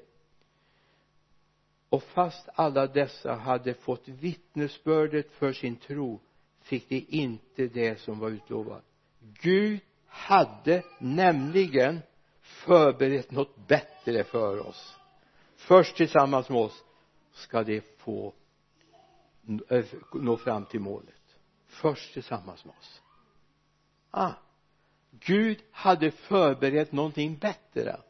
och 1.88 2.02
fast 2.02 2.48
alla 2.54 2.86
dessa 2.86 3.34
hade 3.34 3.74
fått 3.74 4.08
vittnesbördet 4.08 5.30
för 5.30 5.52
sin 5.52 5.76
tro 5.76 6.20
fick 6.68 6.88
de 6.88 7.06
inte 7.08 7.66
det 7.66 8.00
som 8.00 8.18
var 8.18 8.30
utlovat. 8.30 8.84
Gud 9.20 9.80
hade 10.06 10.82
nämligen 10.98 12.00
förberett 12.40 13.30
något 13.30 13.68
bättre 13.68 14.24
för 14.24 14.66
oss. 14.66 14.96
Först 15.56 15.96
tillsammans 15.96 16.48
med 16.48 16.60
oss 16.60 16.84
ska 17.32 17.62
de 17.62 17.80
få 17.96 18.32
eh, 19.68 19.84
nå 20.14 20.36
fram 20.36 20.64
till 20.64 20.80
målet. 20.80 21.14
Först 21.66 22.12
tillsammans 22.12 22.64
med 22.64 22.74
oss. 22.78 23.02
Ah 24.10 24.32
Gud 25.10 25.62
hade 25.70 26.10
förberett 26.10 26.92
någonting 26.92 27.38
bättre. 27.38 28.00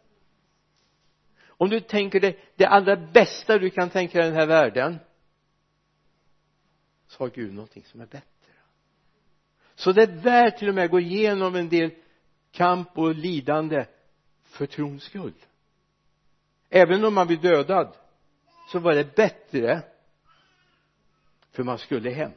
Om 1.46 1.68
du 1.68 1.80
tänker 1.80 2.20
dig 2.20 2.38
det 2.56 2.66
allra 2.66 2.96
bästa 2.96 3.58
du 3.58 3.70
kan 3.70 3.90
tänka 3.90 4.18
dig 4.18 4.26
i 4.26 4.30
den 4.30 4.40
här 4.40 4.46
världen 4.46 4.98
så 7.06 7.24
har 7.24 7.30
Gud 7.30 7.54
någonting 7.54 7.84
som 7.84 8.00
är 8.00 8.06
bättre 8.06 8.37
så 9.78 9.92
det 9.92 10.02
är 10.02 10.06
värt 10.06 10.58
till 10.58 10.68
och 10.68 10.74
med 10.74 10.84
att 10.84 10.90
gå 10.90 11.00
igenom 11.00 11.54
en 11.54 11.68
del 11.68 11.90
kamp 12.52 12.98
och 12.98 13.14
lidande 13.14 13.86
för 14.44 14.66
trons 14.66 15.02
skull. 15.02 15.34
Även 16.70 17.04
om 17.04 17.14
man 17.14 17.26
blir 17.26 17.36
dödad 17.36 17.96
så 18.72 18.78
var 18.78 18.94
det 18.94 19.16
bättre 19.16 19.82
för 21.50 21.62
man 21.62 21.78
skulle 21.78 22.10
hem. 22.10 22.32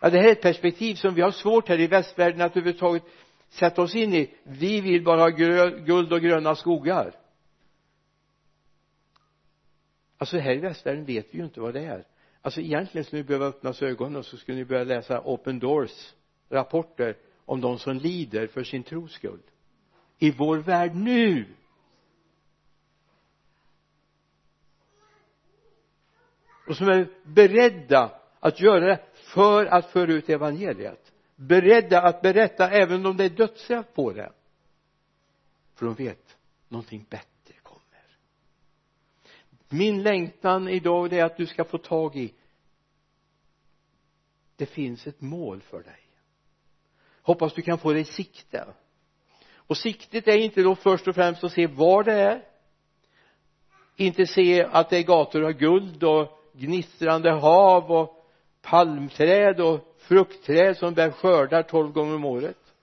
Ja 0.00 0.10
det 0.10 0.18
här 0.18 0.28
är 0.28 0.32
ett 0.32 0.42
perspektiv 0.42 0.94
som 0.94 1.14
vi 1.14 1.22
har 1.22 1.30
svårt 1.30 1.68
här 1.68 1.80
i 1.80 1.86
västvärlden 1.86 2.40
att 2.40 2.56
överhuvudtaget 2.56 3.02
sätta 3.48 3.82
oss 3.82 3.94
in 3.94 4.14
i. 4.14 4.34
Vi 4.42 4.80
vill 4.80 5.04
bara 5.04 5.20
ha 5.20 5.28
guld 5.28 6.12
och 6.12 6.20
gröna 6.20 6.54
skogar. 6.54 7.14
Alltså 10.18 10.38
här 10.38 10.52
i 10.52 10.58
västvärlden 10.58 11.04
vet 11.04 11.26
vi 11.30 11.38
ju 11.38 11.44
inte 11.44 11.60
vad 11.60 11.74
det 11.74 11.84
är 11.84 12.04
alltså 12.48 12.60
egentligen 12.60 13.04
skulle 13.04 13.22
ni 13.22 13.28
behöva 13.28 13.46
öppna 13.46 13.72
ögonen 13.80 14.16
och 14.16 14.26
så 14.26 14.36
skulle 14.36 14.58
ni 14.58 14.64
börja 14.64 14.84
läsa 14.84 15.22
open 15.24 15.58
doors 15.58 16.14
rapporter 16.48 17.16
om 17.44 17.60
de 17.60 17.78
som 17.78 17.96
lider 17.96 18.46
för 18.46 18.64
sin 18.64 18.82
tros 18.82 19.12
skull. 19.12 19.42
I 20.18 20.30
vår 20.30 20.58
värld 20.58 20.94
nu! 20.94 21.46
Och 26.66 26.76
som 26.76 26.88
är 26.88 27.08
beredda 27.24 28.20
att 28.40 28.60
göra 28.60 28.86
det 28.86 29.00
för 29.14 29.66
att 29.66 29.90
föra 29.90 30.12
ut 30.12 30.28
evangeliet. 30.28 31.12
Beredda 31.36 32.02
att 32.02 32.22
berätta 32.22 32.70
även 32.70 33.06
om 33.06 33.16
det 33.16 33.24
är 33.24 33.30
dödsstraff 33.30 33.86
på 33.94 34.12
det. 34.12 34.32
För 35.74 35.86
de 35.86 35.94
vet 35.94 36.36
någonting 36.68 37.06
bättre 37.10 37.54
kommer. 37.62 38.06
Min 39.68 40.02
längtan 40.02 40.68
idag 40.68 41.12
är 41.12 41.24
att 41.24 41.36
du 41.36 41.46
ska 41.46 41.64
få 41.64 41.78
tag 41.78 42.16
i 42.16 42.34
det 44.58 44.66
finns 44.66 45.06
ett 45.06 45.20
mål 45.20 45.60
för 45.60 45.82
dig. 45.82 46.00
Hoppas 47.22 47.54
du 47.54 47.62
kan 47.62 47.78
få 47.78 47.92
det 47.92 48.00
i 48.00 48.04
sikte. 48.04 48.66
Och 49.54 49.76
siktet 49.76 50.28
är 50.28 50.36
inte 50.36 50.62
då 50.62 50.74
först 50.74 51.08
och 51.08 51.14
främst 51.14 51.44
att 51.44 51.52
se 51.52 51.66
var 51.66 52.04
det 52.04 52.12
är. 52.12 52.44
Inte 53.96 54.26
se 54.26 54.64
att 54.64 54.90
det 54.90 54.96
är 54.96 55.02
gator 55.02 55.44
av 55.44 55.52
guld 55.52 56.04
och 56.04 56.28
gnistrande 56.52 57.30
hav 57.30 57.92
och 57.92 58.26
palmträd 58.62 59.60
och 59.60 59.96
fruktträd 59.98 60.76
som 60.76 60.94
bär 60.94 61.10
skördar 61.10 61.62
tolv 61.62 61.92
gånger 61.92 62.14
om 62.14 62.24
året. 62.24 62.74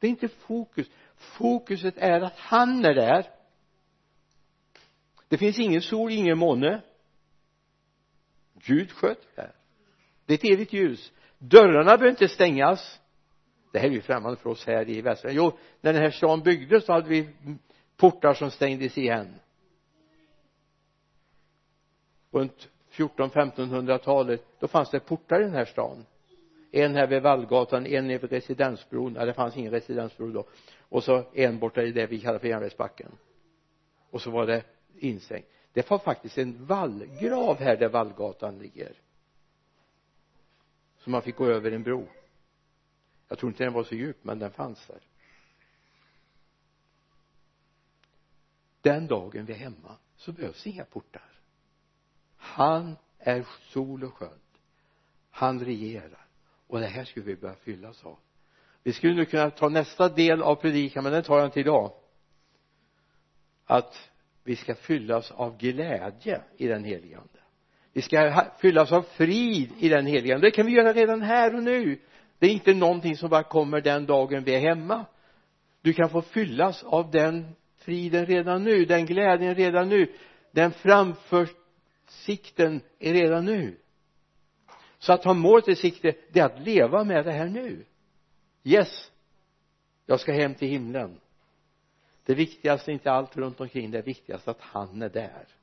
Det 0.00 0.06
är 0.06 0.10
inte 0.10 0.28
fokus. 0.28 0.86
Fokuset 1.16 1.94
är 1.98 2.20
att 2.20 2.36
han 2.36 2.84
är 2.84 2.94
där. 2.94 3.30
Det 5.28 5.38
finns 5.38 5.58
ingen 5.58 5.82
sol, 5.82 6.12
ingen 6.12 6.38
måne. 6.38 6.82
Gud 8.54 8.92
sköter 8.92 9.26
det 9.34 9.42
här 9.42 9.57
det 10.28 10.34
är 10.34 10.38
ett 10.38 10.54
evigt 10.54 10.72
ljus. 10.72 11.12
Dörrarna 11.38 11.84
behöver 11.84 12.08
inte 12.08 12.28
stängas. 12.28 13.00
Det 13.72 13.78
här 13.78 13.88
är 13.88 13.92
ju 13.92 14.00
främmande 14.00 14.36
för 14.36 14.50
oss 14.50 14.66
här 14.66 14.88
i 14.88 15.00
västra 15.00 15.32
jo 15.32 15.52
när 15.80 15.92
den 15.92 16.02
här 16.02 16.10
stan 16.10 16.42
byggdes 16.42 16.84
så 16.84 16.92
hade 16.92 17.08
vi 17.08 17.28
portar 17.96 18.34
som 18.34 18.50
stängdes 18.50 18.98
igen. 18.98 19.34
Runt 22.30 22.68
14 22.88 23.30
1500-talet 23.30 24.44
då 24.58 24.68
fanns 24.68 24.90
det 24.90 25.00
portar 25.00 25.40
i 25.40 25.44
den 25.44 25.54
här 25.54 25.64
stan. 25.64 26.04
En 26.72 26.94
här 26.94 27.06
vid 27.06 27.22
Vallgatan 27.22 27.86
en 27.86 28.06
nere 28.06 28.18
vid 28.18 28.32
Residensbron. 28.32 29.14
Ja 29.14 29.24
det 29.24 29.34
fanns 29.34 29.56
ingen 29.56 29.72
residensbro 29.72 30.32
då. 30.32 30.46
Och 30.88 31.04
så 31.04 31.24
en 31.34 31.58
borta 31.58 31.82
i 31.82 31.92
det 31.92 32.06
vi 32.06 32.20
kallar 32.20 32.38
för 32.38 32.48
järnvägsbacken. 32.48 33.12
Och 34.10 34.20
så 34.20 34.30
var 34.30 34.46
det 34.46 34.62
instängt 34.98 35.46
det 35.72 35.90
var 35.90 35.98
faktiskt 35.98 36.38
en 36.38 36.66
vallgrav 36.66 37.60
här 37.60 37.76
där 37.76 37.88
Vallgatan 37.88 38.58
ligger 38.58 38.92
så 41.08 41.12
man 41.12 41.22
fick 41.22 41.36
gå 41.36 41.46
över 41.46 41.72
en 41.72 41.82
bro. 41.82 42.08
Jag 43.28 43.38
tror 43.38 43.50
inte 43.50 43.64
den 43.64 43.72
var 43.72 43.84
så 43.84 43.94
djup 43.94 44.24
men 44.24 44.38
den 44.38 44.50
fanns 44.50 44.86
där. 44.86 45.00
Den 48.80 49.06
dagen 49.06 49.44
vi 49.44 49.52
är 49.52 49.56
hemma 49.56 49.96
så 50.16 50.32
behövs 50.32 50.66
inga 50.66 50.84
portar. 50.84 51.40
Han 52.36 52.96
är 53.18 53.46
sol 53.72 54.04
och 54.04 54.14
sköld 54.14 54.40
han 55.30 55.64
regerar. 55.64 56.26
Och 56.66 56.80
det 56.80 56.86
här 56.86 57.04
skulle 57.04 57.26
vi 57.26 57.36
börja 57.36 57.54
fyllas 57.54 58.04
av. 58.04 58.18
Vi 58.82 58.92
skulle 58.92 59.14
nu 59.14 59.24
kunna 59.24 59.50
ta 59.50 59.68
nästa 59.68 60.08
del 60.08 60.42
av 60.42 60.54
predikan 60.54 61.04
men 61.04 61.12
den 61.12 61.22
tar 61.22 61.38
jag 61.38 61.46
inte 61.46 61.60
idag. 61.60 61.92
Att 63.64 64.10
vi 64.44 64.56
ska 64.56 64.74
fyllas 64.74 65.30
av 65.30 65.56
glädje 65.58 66.42
i 66.56 66.66
den 66.66 66.84
helige 66.84 67.18
ande 67.18 67.38
vi 67.98 68.02
ska 68.02 68.44
fyllas 68.58 68.92
av 68.92 69.02
frid 69.02 69.72
i 69.78 69.88
den 69.88 70.06
heliga, 70.06 70.34
ande. 70.34 70.46
Det 70.46 70.50
kan 70.50 70.66
vi 70.66 70.72
göra 70.72 70.92
redan 70.92 71.22
här 71.22 71.54
och 71.54 71.62
nu. 71.62 71.98
Det 72.38 72.46
är 72.46 72.50
inte 72.50 72.74
någonting 72.74 73.16
som 73.16 73.30
bara 73.30 73.42
kommer 73.42 73.80
den 73.80 74.06
dagen 74.06 74.44
vi 74.44 74.54
är 74.54 74.60
hemma. 74.60 75.06
Du 75.82 75.92
kan 75.92 76.10
få 76.10 76.22
fyllas 76.22 76.84
av 76.84 77.10
den 77.10 77.54
friden 77.78 78.26
redan 78.26 78.64
nu 78.64 78.84
den 78.84 79.06
glädjen 79.06 79.54
redan 79.54 79.88
nu. 79.88 80.12
Den 80.52 80.72
framförsikten 80.72 82.80
är 82.98 83.12
redan 83.12 83.44
nu. 83.44 83.76
Så 84.98 85.12
att 85.12 85.24
ha 85.24 85.34
målet 85.34 85.68
i 85.68 85.76
sikte 85.76 86.14
det 86.32 86.40
är 86.40 86.44
att 86.44 86.60
leva 86.60 87.04
med 87.04 87.24
det 87.24 87.32
här 87.32 87.46
nu. 87.46 87.84
Yes 88.64 89.10
jag 90.06 90.20
ska 90.20 90.32
hem 90.32 90.54
till 90.54 90.68
himlen. 90.68 91.20
Det 92.24 92.34
viktigaste 92.34 92.90
är 92.90 92.92
inte 92.92 93.10
allt 93.10 93.36
runt 93.36 93.60
omkring 93.60 93.90
det 93.90 94.02
viktigaste 94.02 94.50
att 94.50 94.60
han 94.60 95.02
är 95.02 95.08
där. 95.08 95.57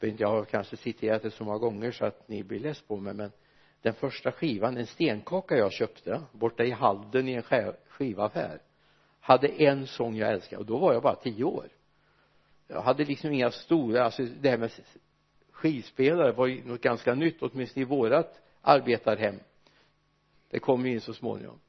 Jag 0.00 0.06
vet 0.06 0.12
inte 0.12 0.22
jag 0.22 0.30
har 0.30 0.44
kanske 0.44 0.76
citerat 0.76 1.22
det 1.22 1.30
så 1.30 1.44
många 1.44 1.58
gånger 1.58 1.92
så 1.92 2.04
att 2.04 2.28
ni 2.28 2.42
blir 2.42 2.60
less 2.60 2.82
på 2.82 2.96
mig 2.96 3.14
men 3.14 3.32
den 3.82 3.94
första 3.94 4.32
skivan 4.32 4.76
en 4.76 4.86
stenkaka 4.86 5.56
jag 5.56 5.72
köpte 5.72 6.22
borta 6.32 6.64
i 6.64 6.70
Halden 6.70 7.28
i 7.28 7.32
en 7.32 7.72
skivaffär 7.88 8.60
hade 9.20 9.48
en 9.48 9.86
sång 9.86 10.16
jag 10.16 10.32
älskade 10.32 10.60
och 10.60 10.66
då 10.66 10.78
var 10.78 10.92
jag 10.92 11.02
bara 11.02 11.14
tio 11.14 11.44
år. 11.44 11.68
Jag 12.66 12.82
hade 12.82 13.04
liksom 13.04 13.32
inga 13.32 13.50
stora 13.50 14.04
alltså 14.04 14.22
det 14.22 14.50
här 14.50 14.58
med 14.58 14.70
skivspelare 15.52 16.32
var 16.32 16.46
ju 16.46 16.64
något 16.64 16.80
ganska 16.80 17.14
nytt 17.14 17.42
åtminstone 17.42 17.82
i 17.82 17.84
vårat 17.84 18.40
arbetarhem. 18.60 19.40
Det 20.50 20.58
kom 20.58 20.86
ju 20.86 20.92
in 20.92 21.00
så 21.00 21.14
småningom. 21.14 21.60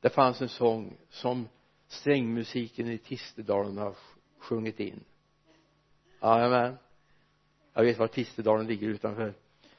Det 0.00 0.08
fanns 0.08 0.42
en 0.42 0.48
sång 0.48 0.96
som 1.10 1.48
strängmusiken 1.88 2.88
i 2.88 2.98
Tistedalen 2.98 3.78
har 3.78 3.94
sjungit 4.38 4.80
in. 4.80 5.04
Jajamän 6.22 6.76
jag 7.74 7.84
vet 7.84 7.98
var 7.98 8.08
Tistedalen 8.08 8.66
ligger 8.66 8.88
utanför 8.88 9.34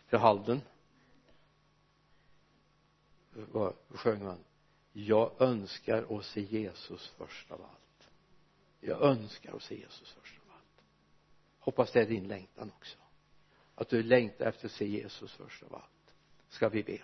för 0.08 0.18
Halden. 0.18 0.62
Vad 3.34 3.74
sjöng 3.89 4.24
man? 4.24 4.38
Jag 4.93 5.32
önskar 5.41 6.18
att 6.18 6.26
se 6.26 6.41
Jesus 6.41 7.14
först 7.18 7.52
av 7.52 7.62
allt. 7.62 8.10
Jag 8.80 9.02
önskar 9.02 9.56
att 9.56 9.64
se 9.64 9.76
Jesus 9.76 10.16
först 10.22 10.39
av 10.46 10.54
allt. 10.54 10.84
Hoppas 11.60 11.91
det 11.91 12.02
är 12.02 12.06
din 12.06 12.28
längtan 12.28 12.72
också. 12.78 12.98
Att 13.76 13.89
du 13.89 14.04
längtar 14.04 14.46
efter 14.46 14.66
att 14.66 14.72
se 14.72 14.88
Jesus 14.88 15.34
först 15.34 15.64
av 15.64 15.76
allt. 15.76 16.16
Ska 16.50 16.70
vi 16.70 16.84
be? 16.84 16.98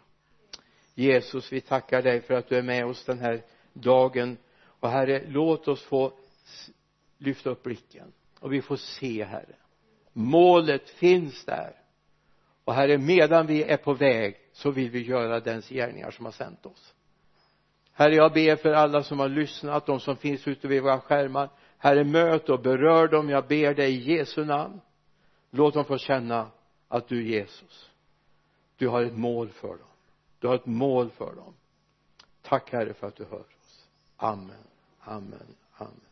Jesus 0.94 1.52
vi 1.52 1.62
tackar 1.62 2.02
dig 2.02 2.22
för 2.22 2.34
att 2.34 2.50
du 2.50 2.58
är 2.58 2.64
med 2.64 2.86
oss 2.86 3.06
den 3.06 3.20
här 3.20 3.44
dagen. 3.74 4.38
Och 4.64 4.90
herre 4.90 5.26
låt 5.28 5.68
oss 5.68 5.84
få 5.84 6.14
lyfta 7.18 7.50
upp 7.50 7.64
blicken. 7.64 8.14
Och 8.40 8.54
vi 8.54 8.62
får 8.62 8.78
se 8.78 9.24
herre 9.24 9.56
målet 10.14 10.90
finns 10.90 11.46
där. 11.46 11.76
Och 12.64 12.74
herre 12.74 12.98
medan 12.98 13.48
vi 13.48 13.64
är 13.64 13.78
på 13.78 13.94
väg 13.94 14.38
så 14.54 14.72
vill 14.72 14.90
vi 14.90 15.02
göra 15.02 15.40
dens 15.40 15.70
gärningar 15.70 16.12
som 16.12 16.26
har 16.26 16.32
sänt 16.32 16.66
oss. 16.66 16.94
Herre 17.94 18.16
jag 18.16 18.34
ber 18.34 18.56
för 18.56 18.74
alla 18.74 19.04
som 19.04 19.20
har 19.20 19.30
lyssnat 19.30 19.86
de 19.86 20.00
som 20.00 20.16
finns 20.16 20.48
ute 20.48 20.68
vid 20.68 20.84
våra 20.84 21.00
skärmar. 21.00 21.50
Herre 21.78 22.04
möt 22.04 22.50
och 22.50 22.62
berör 22.62 23.08
dem. 23.08 23.30
Jag 23.30 23.48
ber 23.48 23.74
dig 23.74 23.92
i 23.96 24.18
Jesu 24.18 24.46
namn. 24.46 24.82
Låt 25.50 25.74
dem 25.74 25.86
få 25.86 25.98
känna 25.98 26.48
att 26.88 27.08
du 27.08 27.28
Jesus. 27.28 27.90
Du 28.78 28.88
har 28.88 29.02
ett 29.02 29.18
mål 29.18 29.50
för 29.50 29.68
dem. 29.68 29.88
Du 30.40 30.48
har 30.48 30.56
ett 30.56 30.66
mål 30.66 31.10
för 31.10 31.36
dem. 31.36 31.54
Tack 32.42 32.72
herre 32.72 32.94
för 32.94 33.08
att 33.08 33.16
du 33.16 33.26
hör 33.26 33.40
oss. 33.40 33.88
Amen. 34.18 34.64
Amen. 35.00 35.56
Amen. 35.78 36.11